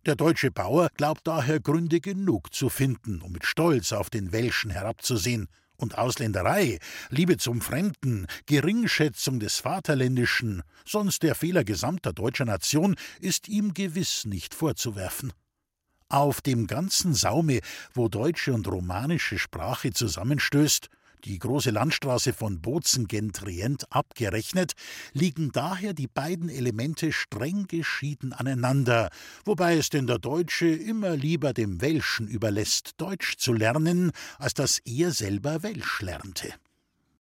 Der 0.06 0.14
deutsche 0.14 0.52
Bauer 0.52 0.88
glaubt 0.96 1.26
daher 1.26 1.58
Gründe 1.58 2.00
genug 2.00 2.54
zu 2.54 2.68
finden, 2.68 3.20
um 3.22 3.32
mit 3.32 3.44
Stolz 3.44 3.92
auf 3.92 4.08
den 4.08 4.30
Welschen 4.30 4.70
herabzusehen, 4.70 5.48
und 5.76 5.98
Ausländerei, 5.98 6.78
Liebe 7.10 7.36
zum 7.36 7.60
Fremden, 7.60 8.26
Geringschätzung 8.46 9.40
des 9.40 9.58
Vaterländischen, 9.58 10.62
sonst 10.84 11.22
der 11.22 11.34
Fehler 11.34 11.64
gesamter 11.64 12.12
deutscher 12.12 12.44
Nation, 12.44 12.96
ist 13.20 13.48
ihm 13.48 13.74
gewiss 13.74 14.24
nicht 14.24 14.54
vorzuwerfen. 14.54 15.32
Auf 16.08 16.40
dem 16.40 16.66
ganzen 16.66 17.14
Saume, 17.14 17.60
wo 17.92 18.08
deutsche 18.08 18.52
und 18.52 18.68
romanische 18.68 19.38
Sprache 19.38 19.92
zusammenstößt, 19.92 20.88
die 21.26 21.38
große 21.38 21.70
Landstraße 21.70 22.32
von 22.32 22.60
Bozen-Gent-Trient 22.60 23.92
abgerechnet, 23.92 24.72
liegen 25.12 25.50
daher 25.52 25.92
die 25.92 26.06
beiden 26.06 26.48
Elemente 26.48 27.12
streng 27.12 27.66
geschieden 27.66 28.32
aneinander, 28.32 29.10
wobei 29.44 29.76
es 29.76 29.90
denn 29.90 30.06
der 30.06 30.18
Deutsche 30.18 30.68
immer 30.68 31.16
lieber 31.16 31.52
dem 31.52 31.80
Welschen 31.80 32.28
überlässt, 32.28 32.92
Deutsch 32.98 33.36
zu 33.36 33.52
lernen, 33.52 34.12
als 34.38 34.54
dass 34.54 34.78
er 34.84 35.10
selber 35.10 35.62
Welsch 35.62 36.00
lernte. 36.00 36.54